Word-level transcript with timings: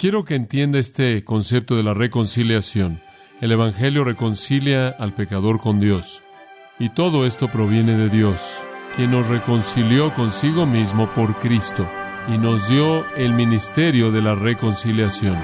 Quiero 0.00 0.24
que 0.24 0.36
entienda 0.36 0.78
este 0.78 1.24
concepto 1.24 1.76
de 1.76 1.82
la 1.82 1.92
reconciliación. 1.92 3.02
El 3.40 3.50
Evangelio 3.50 4.04
reconcilia 4.04 4.90
al 4.90 5.12
pecador 5.12 5.58
con 5.58 5.80
Dios. 5.80 6.22
Y 6.78 6.90
todo 6.90 7.26
esto 7.26 7.48
proviene 7.48 7.96
de 7.96 8.08
Dios, 8.08 8.40
quien 8.94 9.10
nos 9.10 9.26
reconcilió 9.26 10.14
consigo 10.14 10.66
mismo 10.66 11.12
por 11.14 11.36
Cristo 11.38 11.84
y 12.28 12.38
nos 12.38 12.68
dio 12.68 13.04
el 13.16 13.32
ministerio 13.32 14.12
de 14.12 14.22
la 14.22 14.36
reconciliación. 14.36 15.36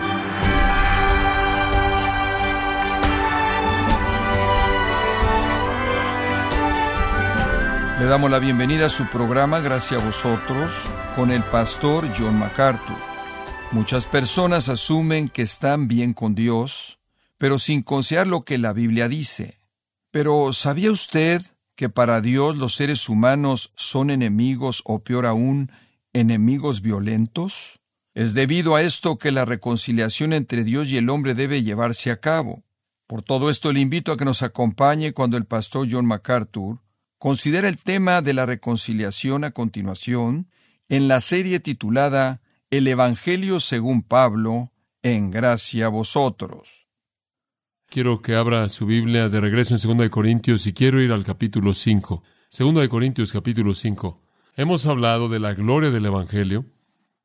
Le 7.98 8.04
damos 8.04 8.30
la 8.30 8.38
bienvenida 8.38 8.86
a 8.86 8.90
su 8.90 9.04
programa 9.08 9.58
Gracias 9.58 10.00
a 10.00 10.06
vosotros 10.06 10.70
con 11.16 11.32
el 11.32 11.42
pastor 11.42 12.06
John 12.16 12.38
MacArthur. 12.38 13.13
Muchas 13.74 14.06
personas 14.06 14.68
asumen 14.68 15.28
que 15.28 15.42
están 15.42 15.88
bien 15.88 16.14
con 16.14 16.36
Dios, 16.36 17.00
pero 17.38 17.58
sin 17.58 17.82
considerar 17.82 18.28
lo 18.28 18.44
que 18.44 18.56
la 18.56 18.72
Biblia 18.72 19.08
dice. 19.08 19.58
Pero 20.12 20.52
¿sabía 20.52 20.92
usted 20.92 21.42
que 21.74 21.88
para 21.88 22.20
Dios 22.20 22.56
los 22.56 22.76
seres 22.76 23.08
humanos 23.08 23.72
son 23.74 24.10
enemigos 24.10 24.80
o 24.84 25.00
peor 25.00 25.26
aún, 25.26 25.72
enemigos 26.12 26.82
violentos? 26.82 27.80
Es 28.14 28.32
debido 28.32 28.76
a 28.76 28.82
esto 28.82 29.18
que 29.18 29.32
la 29.32 29.44
reconciliación 29.44 30.32
entre 30.32 30.62
Dios 30.62 30.88
y 30.88 30.96
el 30.96 31.10
hombre 31.10 31.34
debe 31.34 31.64
llevarse 31.64 32.12
a 32.12 32.20
cabo. 32.20 32.62
Por 33.08 33.22
todo 33.22 33.50
esto 33.50 33.72
le 33.72 33.80
invito 33.80 34.12
a 34.12 34.16
que 34.16 34.24
nos 34.24 34.44
acompañe 34.44 35.12
cuando 35.12 35.36
el 35.36 35.46
pastor 35.46 35.88
John 35.90 36.06
MacArthur 36.06 36.78
Considera 37.18 37.68
el 37.68 37.78
tema 37.78 38.20
de 38.20 38.34
la 38.34 38.44
reconciliación 38.44 39.44
a 39.44 39.52
continuación 39.52 40.50
en 40.90 41.08
la 41.08 41.22
serie 41.22 41.58
titulada 41.58 42.42
El 42.76 42.88
Evangelio 42.88 43.60
según 43.60 44.02
Pablo, 44.02 44.72
en 45.00 45.30
gracia 45.30 45.86
a 45.86 45.90
vosotros. 45.90 46.88
Quiero 47.88 48.20
que 48.20 48.34
abra 48.34 48.68
su 48.68 48.84
Biblia 48.84 49.28
de 49.28 49.40
regreso 49.40 49.76
en 49.76 49.98
2 49.98 50.10
Corintios 50.10 50.66
y 50.66 50.72
quiero 50.72 51.00
ir 51.00 51.12
al 51.12 51.22
capítulo 51.22 51.72
5. 51.72 52.24
2 52.58 52.88
Corintios 52.88 53.32
capítulo 53.32 53.74
5. 53.76 54.20
Hemos 54.56 54.86
hablado 54.86 55.28
de 55.28 55.38
la 55.38 55.54
gloria 55.54 55.92
del 55.92 56.06
Evangelio. 56.06 56.66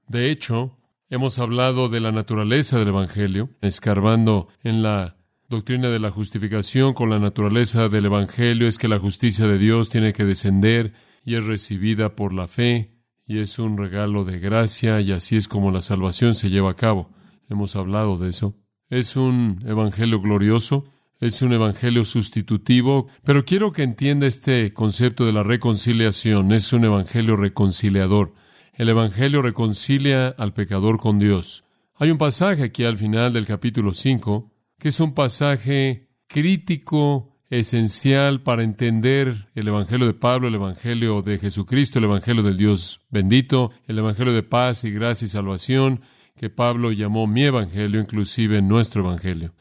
De 0.07 0.29
hecho, 0.29 0.77
hemos 1.09 1.39
hablado 1.39 1.89
de 1.89 1.99
la 1.99 2.11
naturaleza 2.11 2.77
del 2.77 2.89
Evangelio, 2.89 3.49
escarbando 3.61 4.49
en 4.61 4.83
la 4.83 5.17
doctrina 5.47 5.89
de 5.89 5.97
la 5.97 6.11
justificación 6.11 6.93
con 6.93 7.09
la 7.09 7.17
naturaleza 7.17 7.89
del 7.89 8.05
Evangelio 8.05 8.67
es 8.67 8.77
que 8.77 8.87
la 8.87 8.99
justicia 8.99 9.47
de 9.47 9.57
Dios 9.57 9.89
tiene 9.89 10.13
que 10.13 10.25
descender 10.25 10.93
y 11.25 11.33
es 11.33 11.43
recibida 11.43 12.15
por 12.15 12.33
la 12.35 12.47
fe 12.47 12.98
y 13.29 13.37
es 13.37 13.59
un 13.59 13.77
regalo 13.77 14.25
de 14.25 14.39
gracia 14.39 14.99
y 15.01 15.11
así 15.11 15.37
es 15.37 15.47
como 15.47 15.71
la 15.71 15.81
salvación 15.81 16.33
se 16.33 16.49
lleva 16.49 16.71
a 16.71 16.75
cabo. 16.75 17.11
Hemos 17.47 17.75
hablado 17.75 18.17
de 18.17 18.29
eso. 18.29 18.55
Es 18.89 19.15
un 19.15 19.63
Evangelio 19.67 20.19
glorioso, 20.19 20.85
es 21.19 21.43
un 21.43 21.53
Evangelio 21.53 22.05
sustitutivo, 22.05 23.07
pero 23.23 23.45
quiero 23.45 23.71
que 23.71 23.83
entienda 23.83 24.25
este 24.25 24.73
concepto 24.73 25.27
de 25.27 25.33
la 25.33 25.43
reconciliación. 25.43 26.51
Es 26.51 26.73
un 26.73 26.85
Evangelio 26.85 27.35
reconciliador. 27.35 28.33
El 28.73 28.89
Evangelio 28.89 29.43
reconcilia 29.43 30.29
al 30.29 30.53
pecador 30.53 30.97
con 30.97 31.19
Dios. 31.19 31.65
Hay 31.97 32.09
un 32.09 32.17
pasaje 32.17 32.63
aquí 32.63 32.83
al 32.83 32.97
final 32.97 33.31
del 33.31 33.45
capítulo 33.45 33.93
5 33.93 34.51
que 34.79 34.89
es 34.89 34.99
un 34.99 35.13
pasaje 35.13 36.09
crítico, 36.25 37.37
esencial 37.49 38.41
para 38.41 38.63
entender 38.63 39.47
el 39.55 39.67
Evangelio 39.67 40.05
de 40.05 40.13
Pablo, 40.13 40.47
el 40.47 40.55
Evangelio 40.55 41.21
de 41.21 41.39
Jesucristo, 41.39 41.99
el 41.99 42.05
Evangelio 42.05 42.43
del 42.43 42.57
Dios 42.57 43.01
bendito, 43.09 43.71
el 43.87 43.97
Evangelio 43.97 44.33
de 44.33 44.43
paz 44.43 44.83
y 44.83 44.91
gracia 44.91 45.25
y 45.25 45.29
salvación, 45.29 46.01
que 46.35 46.49
Pablo 46.49 46.91
llamó 46.91 47.27
mi 47.27 47.43
Evangelio, 47.43 47.99
inclusive 47.99 48.61
nuestro 48.61 49.03
Evangelio. 49.03 49.53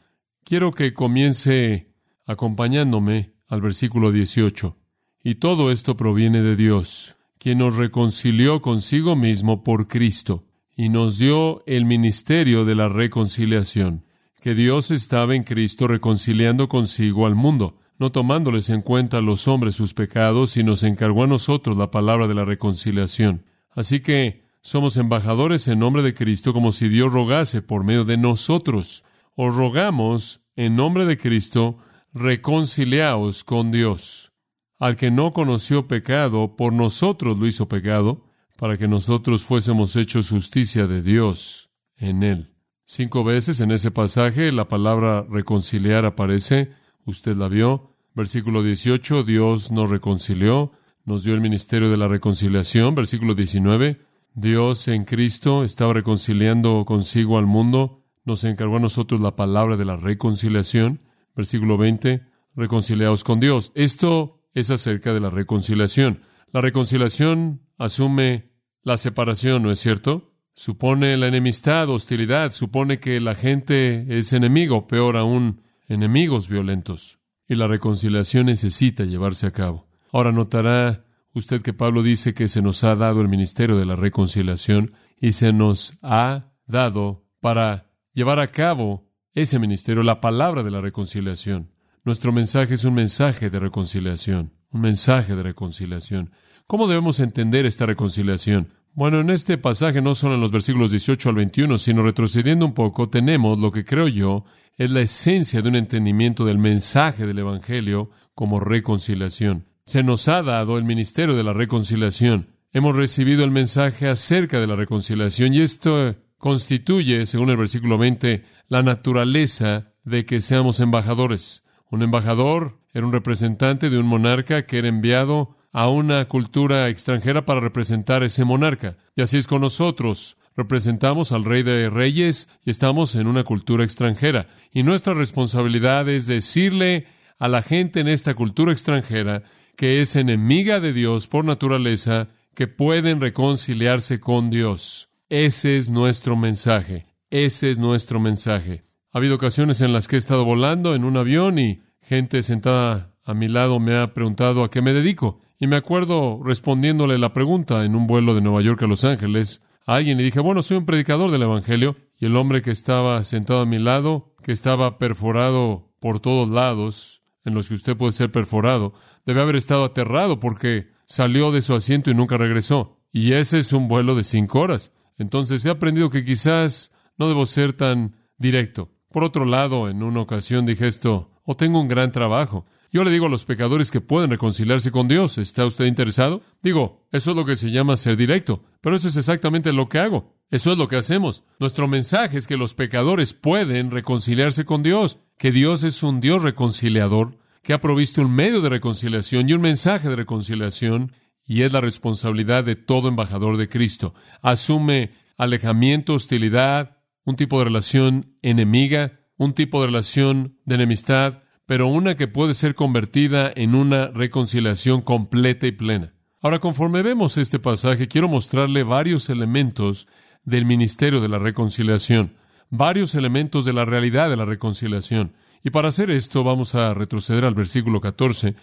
Quiero 0.43 0.71
que 0.71 0.93
comience 0.93 1.91
acompañándome 2.25 3.33
al 3.47 3.61
versículo 3.61 4.11
18. 4.11 4.77
Y 5.23 5.35
todo 5.35 5.71
esto 5.71 5.97
proviene 5.97 6.41
de 6.41 6.55
Dios, 6.55 7.17
quien 7.39 7.57
nos 7.57 7.75
reconcilió 7.75 8.61
consigo 8.61 9.15
mismo 9.15 9.63
por 9.63 9.87
Cristo, 9.87 10.45
y 10.77 10.89
nos 10.89 11.17
dio 11.17 11.63
el 11.65 11.85
ministerio 11.85 12.63
de 12.63 12.75
la 12.75 12.87
reconciliación 12.87 14.05
que 14.41 14.55
Dios 14.55 14.91
estaba 14.91 15.35
en 15.35 15.43
Cristo 15.43 15.87
reconciliando 15.87 16.69
consigo 16.69 17.25
al 17.25 17.35
mundo, 17.35 17.77
no 17.99 18.11
tomándoles 18.11 18.69
en 18.69 18.81
cuenta 18.81 19.17
a 19.17 19.21
los 19.21 19.47
hombres 19.47 19.75
sus 19.75 19.93
pecados, 19.93 20.57
y 20.57 20.63
nos 20.63 20.83
encargó 20.83 21.23
a 21.23 21.27
nosotros 21.27 21.77
la 21.77 21.91
palabra 21.91 22.27
de 22.27 22.33
la 22.33 22.45
reconciliación. 22.45 23.45
Así 23.69 23.99
que 23.99 24.47
somos 24.61 24.97
embajadores 24.97 25.67
en 25.67 25.79
nombre 25.79 26.01
de 26.01 26.13
Cristo 26.13 26.53
como 26.53 26.71
si 26.71 26.89
Dios 26.89 27.11
rogase 27.11 27.61
por 27.61 27.83
medio 27.83 28.05
de 28.05 28.17
nosotros. 28.17 29.03
Os 29.35 29.55
rogamos 29.55 30.41
en 30.55 30.75
nombre 30.75 31.05
de 31.05 31.17
Cristo, 31.17 31.77
reconciliaos 32.13 33.43
con 33.43 33.71
Dios. 33.71 34.33
Al 34.79 34.95
que 34.95 35.11
no 35.11 35.33
conoció 35.33 35.87
pecado, 35.87 36.55
por 36.55 36.73
nosotros 36.73 37.37
lo 37.37 37.47
hizo 37.47 37.67
pecado, 37.67 38.25
para 38.57 38.77
que 38.77 38.87
nosotros 38.87 39.43
fuésemos 39.43 39.95
hechos 39.95 40.29
justicia 40.29 40.87
de 40.87 41.01
Dios 41.01 41.69
en 41.97 42.23
él. 42.23 42.53
Cinco 42.83 43.23
veces 43.23 43.61
en 43.61 43.71
ese 43.71 43.91
pasaje 43.91 44.51
la 44.51 44.67
palabra 44.67 45.25
reconciliar 45.29 46.05
aparece. 46.05 46.71
Usted 47.09 47.35
la 47.35 47.47
vio. 47.47 47.95
Versículo 48.13 48.61
18, 48.61 49.23
Dios 49.23 49.71
nos 49.71 49.89
reconcilió, 49.89 50.71
nos 51.05 51.23
dio 51.23 51.33
el 51.33 51.41
ministerio 51.41 51.89
de 51.89 51.97
la 51.97 52.07
reconciliación. 52.07 52.93
Versículo 52.93 53.33
19, 53.33 53.99
Dios 54.35 54.87
en 54.87 55.05
Cristo 55.05 55.63
estaba 55.63 55.93
reconciliando 55.93 56.85
consigo 56.85 57.37
al 57.37 57.47
mundo, 57.47 58.03
nos 58.25 58.43
encargó 58.43 58.77
a 58.77 58.79
nosotros 58.79 59.21
la 59.21 59.35
palabra 59.35 59.75
de 59.75 59.85
la 59.85 59.97
reconciliación. 59.97 61.01
Versículo 61.35 61.77
20, 61.77 62.27
reconciliados 62.55 63.23
con 63.23 63.39
Dios. 63.39 63.71
Esto 63.73 64.41
es 64.53 64.69
acerca 64.69 65.13
de 65.13 65.19
la 65.19 65.31
reconciliación. 65.31 66.21
La 66.51 66.61
reconciliación 66.61 67.61
asume 67.77 68.51
la 68.83 68.97
separación, 68.97 69.63
¿no 69.63 69.71
es 69.71 69.79
cierto? 69.79 70.29
supone 70.59 71.15
la 71.15 71.27
enemistad, 71.27 71.89
hostilidad, 71.89 72.51
supone 72.51 72.99
que 72.99 73.21
la 73.21 73.33
gente 73.33 74.17
es 74.17 74.33
enemigo, 74.33 74.87
peor 74.87 75.15
aún, 75.15 75.61
enemigos 75.89 76.47
violentos. 76.47 77.19
Y 77.47 77.55
la 77.55 77.67
reconciliación 77.67 78.45
necesita 78.45 79.03
llevarse 79.03 79.47
a 79.47 79.51
cabo. 79.51 79.87
Ahora 80.11 80.31
notará 80.31 81.03
usted 81.33 81.61
que 81.61 81.73
Pablo 81.73 82.03
dice 82.03 82.33
que 82.33 82.47
se 82.47 82.61
nos 82.61 82.83
ha 82.83 82.95
dado 82.95 83.21
el 83.21 83.27
ministerio 83.27 83.77
de 83.77 83.85
la 83.85 83.95
reconciliación 83.95 84.93
y 85.19 85.31
se 85.31 85.51
nos 85.51 85.97
ha 86.01 86.53
dado 86.65 87.25
para 87.41 87.91
llevar 88.13 88.39
a 88.39 88.51
cabo 88.51 89.09
ese 89.33 89.59
ministerio, 89.59 90.03
la 90.03 90.21
palabra 90.21 90.63
de 90.63 90.71
la 90.71 90.81
reconciliación. 90.81 91.71
Nuestro 92.03 92.31
mensaje 92.31 92.75
es 92.75 92.85
un 92.85 92.93
mensaje 92.93 93.49
de 93.49 93.59
reconciliación, 93.59 94.53
un 94.71 94.81
mensaje 94.81 95.35
de 95.35 95.43
reconciliación. 95.43 96.31
¿Cómo 96.67 96.87
debemos 96.87 97.19
entender 97.19 97.65
esta 97.65 97.85
reconciliación? 97.85 98.69
Bueno, 98.93 99.19
en 99.21 99.29
este 99.29 99.57
pasaje, 99.57 100.01
no 100.01 100.15
solo 100.15 100.35
en 100.35 100.41
los 100.41 100.51
versículos 100.51 100.91
18 100.91 101.29
al 101.29 101.35
21, 101.35 101.77
sino 101.77 102.03
retrocediendo 102.03 102.65
un 102.65 102.73
poco, 102.73 103.09
tenemos 103.09 103.59
lo 103.59 103.71
que 103.71 103.85
creo 103.85 104.07
yo 104.07 104.45
es 104.77 104.91
la 104.91 105.01
esencia 105.01 105.61
de 105.61 105.69
un 105.69 105.75
entendimiento 105.75 106.45
del 106.45 106.57
mensaje 106.57 107.27
del 107.27 107.39
Evangelio 107.39 108.09
como 108.33 108.59
reconciliación. 108.59 109.65
Se 109.85 110.03
nos 110.03 110.27
ha 110.27 110.41
dado 110.41 110.77
el 110.77 110.85
ministerio 110.85 111.35
de 111.35 111.43
la 111.43 111.53
reconciliación. 111.53 112.55
Hemos 112.71 112.95
recibido 112.95 113.43
el 113.43 113.51
mensaje 113.51 114.07
acerca 114.07 114.59
de 114.59 114.67
la 114.67 114.75
reconciliación 114.75 115.53
y 115.53 115.61
esto 115.61 116.15
constituye, 116.37 117.25
según 117.25 117.49
el 117.49 117.57
versículo 117.57 117.97
20, 117.97 118.45
la 118.67 118.83
naturaleza 118.83 119.93
de 120.03 120.25
que 120.25 120.41
seamos 120.41 120.79
embajadores. 120.79 121.63
Un 121.91 122.01
embajador 122.01 122.79
era 122.93 123.05
un 123.05 123.11
representante 123.11 123.89
de 123.89 123.97
un 123.97 124.05
monarca 124.05 124.65
que 124.65 124.77
era 124.77 124.87
enviado 124.87 125.57
a 125.71 125.89
una 125.89 126.25
cultura 126.25 126.89
extranjera 126.89 127.45
para 127.45 127.59
representar 127.59 128.23
a 128.23 128.25
ese 128.25 128.45
monarca. 128.45 128.97
Y 129.15 129.21
así 129.21 129.37
es 129.37 129.47
con 129.47 129.61
nosotros. 129.61 130.37
Representamos 130.55 131.31
al 131.31 131.45
Rey 131.45 131.63
de 131.63 131.89
Reyes 131.89 132.49
y 132.65 132.71
estamos 132.71 133.15
en 133.15 133.27
una 133.27 133.43
cultura 133.43 133.83
extranjera. 133.83 134.47
Y 134.71 134.83
nuestra 134.83 135.13
responsabilidad 135.13 136.09
es 136.09 136.27
decirle 136.27 137.05
a 137.37 137.47
la 137.47 137.61
gente 137.61 137.99
en 137.99 138.07
esta 138.07 138.33
cultura 138.33 138.71
extranjera 138.71 139.43
que 139.77 140.01
es 140.01 140.15
enemiga 140.17 140.81
de 140.81 140.91
Dios 140.91 141.27
por 141.27 141.45
naturaleza, 141.45 142.27
que 142.53 142.67
pueden 142.67 143.21
reconciliarse 143.21 144.19
con 144.19 144.49
Dios. 144.49 145.09
Ese 145.29 145.77
es 145.77 145.89
nuestro 145.89 146.35
mensaje. 146.35 147.05
Ese 147.29 147.71
es 147.71 147.79
nuestro 147.79 148.19
mensaje. 148.19 148.83
Ha 149.13 149.19
habido 149.19 149.35
ocasiones 149.35 149.79
en 149.79 149.93
las 149.93 150.07
que 150.07 150.17
he 150.17 150.19
estado 150.19 150.43
volando 150.43 150.95
en 150.95 151.05
un 151.05 151.15
avión 151.15 151.59
y 151.59 151.81
gente 152.01 152.43
sentada 152.43 153.15
a 153.23 153.33
mi 153.33 153.47
lado 153.47 153.79
me 153.79 153.95
ha 153.95 154.13
preguntado 154.13 154.63
a 154.63 154.71
qué 154.71 154.81
me 154.81 154.91
dedico. 154.91 155.39
Y 155.59 155.67
me 155.67 155.75
acuerdo 155.75 156.41
respondiéndole 156.43 157.17
la 157.17 157.33
pregunta 157.33 157.83
en 157.83 157.95
un 157.95 158.07
vuelo 158.07 158.33
de 158.33 158.41
Nueva 158.41 158.61
York 158.61 158.81
a 158.81 158.87
Los 158.87 159.03
Ángeles 159.03 159.61
a 159.85 159.95
alguien 159.95 160.17
y 160.19 160.23
dije, 160.23 160.39
bueno, 160.39 160.63
soy 160.63 160.77
un 160.77 160.85
predicador 160.85 161.31
del 161.31 161.43
Evangelio. 161.43 161.97
Y 162.17 162.25
el 162.27 162.37
hombre 162.37 162.61
que 162.61 162.71
estaba 162.71 163.21
sentado 163.23 163.61
a 163.61 163.65
mi 163.65 163.77
lado, 163.77 164.33
que 164.41 164.53
estaba 164.53 164.97
perforado 164.97 165.91
por 165.99 166.21
todos 166.21 166.49
lados, 166.49 167.23
en 167.43 167.53
los 167.53 167.67
que 167.67 167.75
usted 167.75 167.97
puede 167.97 168.13
ser 168.13 168.31
perforado, 168.31 168.93
debe 169.25 169.41
haber 169.41 169.57
estado 169.57 169.83
aterrado 169.83 170.39
porque 170.39 170.91
salió 171.05 171.51
de 171.51 171.61
su 171.61 171.73
asiento 171.73 172.09
y 172.09 172.13
nunca 172.13 172.37
regresó. 172.37 173.01
Y 173.11 173.33
ese 173.33 173.59
es 173.59 173.73
un 173.73 173.89
vuelo 173.89 174.15
de 174.15 174.23
cinco 174.23 174.61
horas. 174.61 174.93
Entonces 175.17 175.65
he 175.65 175.69
aprendido 175.69 176.09
que 176.09 176.23
quizás 176.23 176.93
No 177.17 177.27
debo 177.27 177.45
ser 177.45 177.73
tan 177.73 178.15
directo. 178.37 178.93
Por 179.09 179.25
otro 179.25 179.43
lado, 179.43 179.89
en 179.89 180.03
una 180.03 180.21
ocasión 180.21 180.65
dije 180.65 180.87
esto, 180.87 181.31
o 181.43 181.57
tengo 181.57 181.81
un 181.81 181.89
gran 181.89 182.13
trabajo. 182.13 182.65
Yo 182.91 183.03
le 183.03 183.11
digo 183.11 183.27
a 183.27 183.29
los 183.29 183.45
pecadores 183.45 183.91
que 183.91 184.01
pueden 184.01 184.31
reconciliarse 184.31 184.89
con 184.89 185.07
Dios. 185.07 185.37
¿Está 185.37 185.65
usted 185.65 185.85
interesado? 185.85 186.41
Digo, 186.63 187.07
eso 187.11 187.31
es 187.31 187.37
lo 187.37 187.45
que 187.45 187.55
se 187.55 187.69
llama 187.69 187.97
ser 187.97 188.17
directo, 188.17 188.63
pero 188.81 188.95
eso 188.95 189.07
es 189.07 189.17
exactamente 189.17 189.73
lo 189.73 189.89
que 189.89 189.99
hago. 189.99 190.35
Eso 190.49 190.71
es 190.71 190.77
lo 190.79 190.87
que 190.87 190.95
hacemos. 190.95 191.43
Nuestro 191.59 191.87
mensaje 191.87 192.39
es 192.39 192.47
que 192.47 192.57
los 192.57 192.73
pecadores 192.73 193.33
pueden 193.33 193.91
reconciliarse 193.91 194.65
con 194.65 194.81
Dios, 194.81 195.19
que 195.37 195.51
Dios 195.51 195.83
es 195.83 196.01
un 196.01 196.19
Dios 196.19 196.41
reconciliador, 196.41 197.37
que 197.61 197.73
ha 197.73 197.81
provisto 197.81 198.21
un 198.21 198.33
medio 198.33 198.61
de 198.61 198.69
reconciliación 198.69 199.47
y 199.47 199.53
un 199.53 199.61
mensaje 199.61 200.09
de 200.09 200.15
reconciliación, 200.15 201.11
y 201.45 201.61
es 201.61 201.71
la 201.71 201.81
responsabilidad 201.81 202.63
de 202.63 202.75
todo 202.75 203.09
embajador 203.09 203.57
de 203.57 203.69
Cristo. 203.69 204.15
Asume 204.41 205.11
alejamiento, 205.37 206.15
hostilidad, 206.15 206.97
un 207.23 207.35
tipo 207.35 207.59
de 207.59 207.65
relación 207.65 208.35
enemiga, 208.41 209.19
un 209.37 209.53
tipo 209.53 209.81
de 209.81 209.87
relación 209.87 210.57
de 210.65 210.75
enemistad, 210.75 211.43
pero 211.69 211.87
una 211.87 212.15
que 212.15 212.27
puede 212.27 212.55
ser 212.55 212.73
convertida 212.73 213.53
en 213.55 213.75
una 213.75 214.07
reconciliación 214.07 215.03
completa 215.03 215.67
y 215.67 215.71
plena. 215.71 216.15
Ahora, 216.41 216.57
conforme 216.57 217.03
vemos 217.03 217.37
este 217.37 217.59
pasaje, 217.59 218.07
quiero 218.07 218.27
mostrarle 218.27 218.81
varios 218.81 219.29
elementos 219.29 220.07
del 220.43 220.65
ministerio 220.65 221.21
de 221.21 221.29
la 221.29 221.37
reconciliación, 221.37 222.33
varios 222.71 223.13
elementos 223.13 223.65
de 223.65 223.73
la 223.73 223.85
realidad 223.85 224.31
de 224.31 224.37
la 224.37 224.45
reconciliación. 224.45 225.33
Y 225.63 225.69
para 225.69 225.89
hacer 225.89 226.09
esto 226.09 226.43
vamos 226.43 226.73
a 226.73 226.95
retroceder 226.95 227.45
al 227.45 227.53
versículo 227.53 228.01
14 228.01 228.55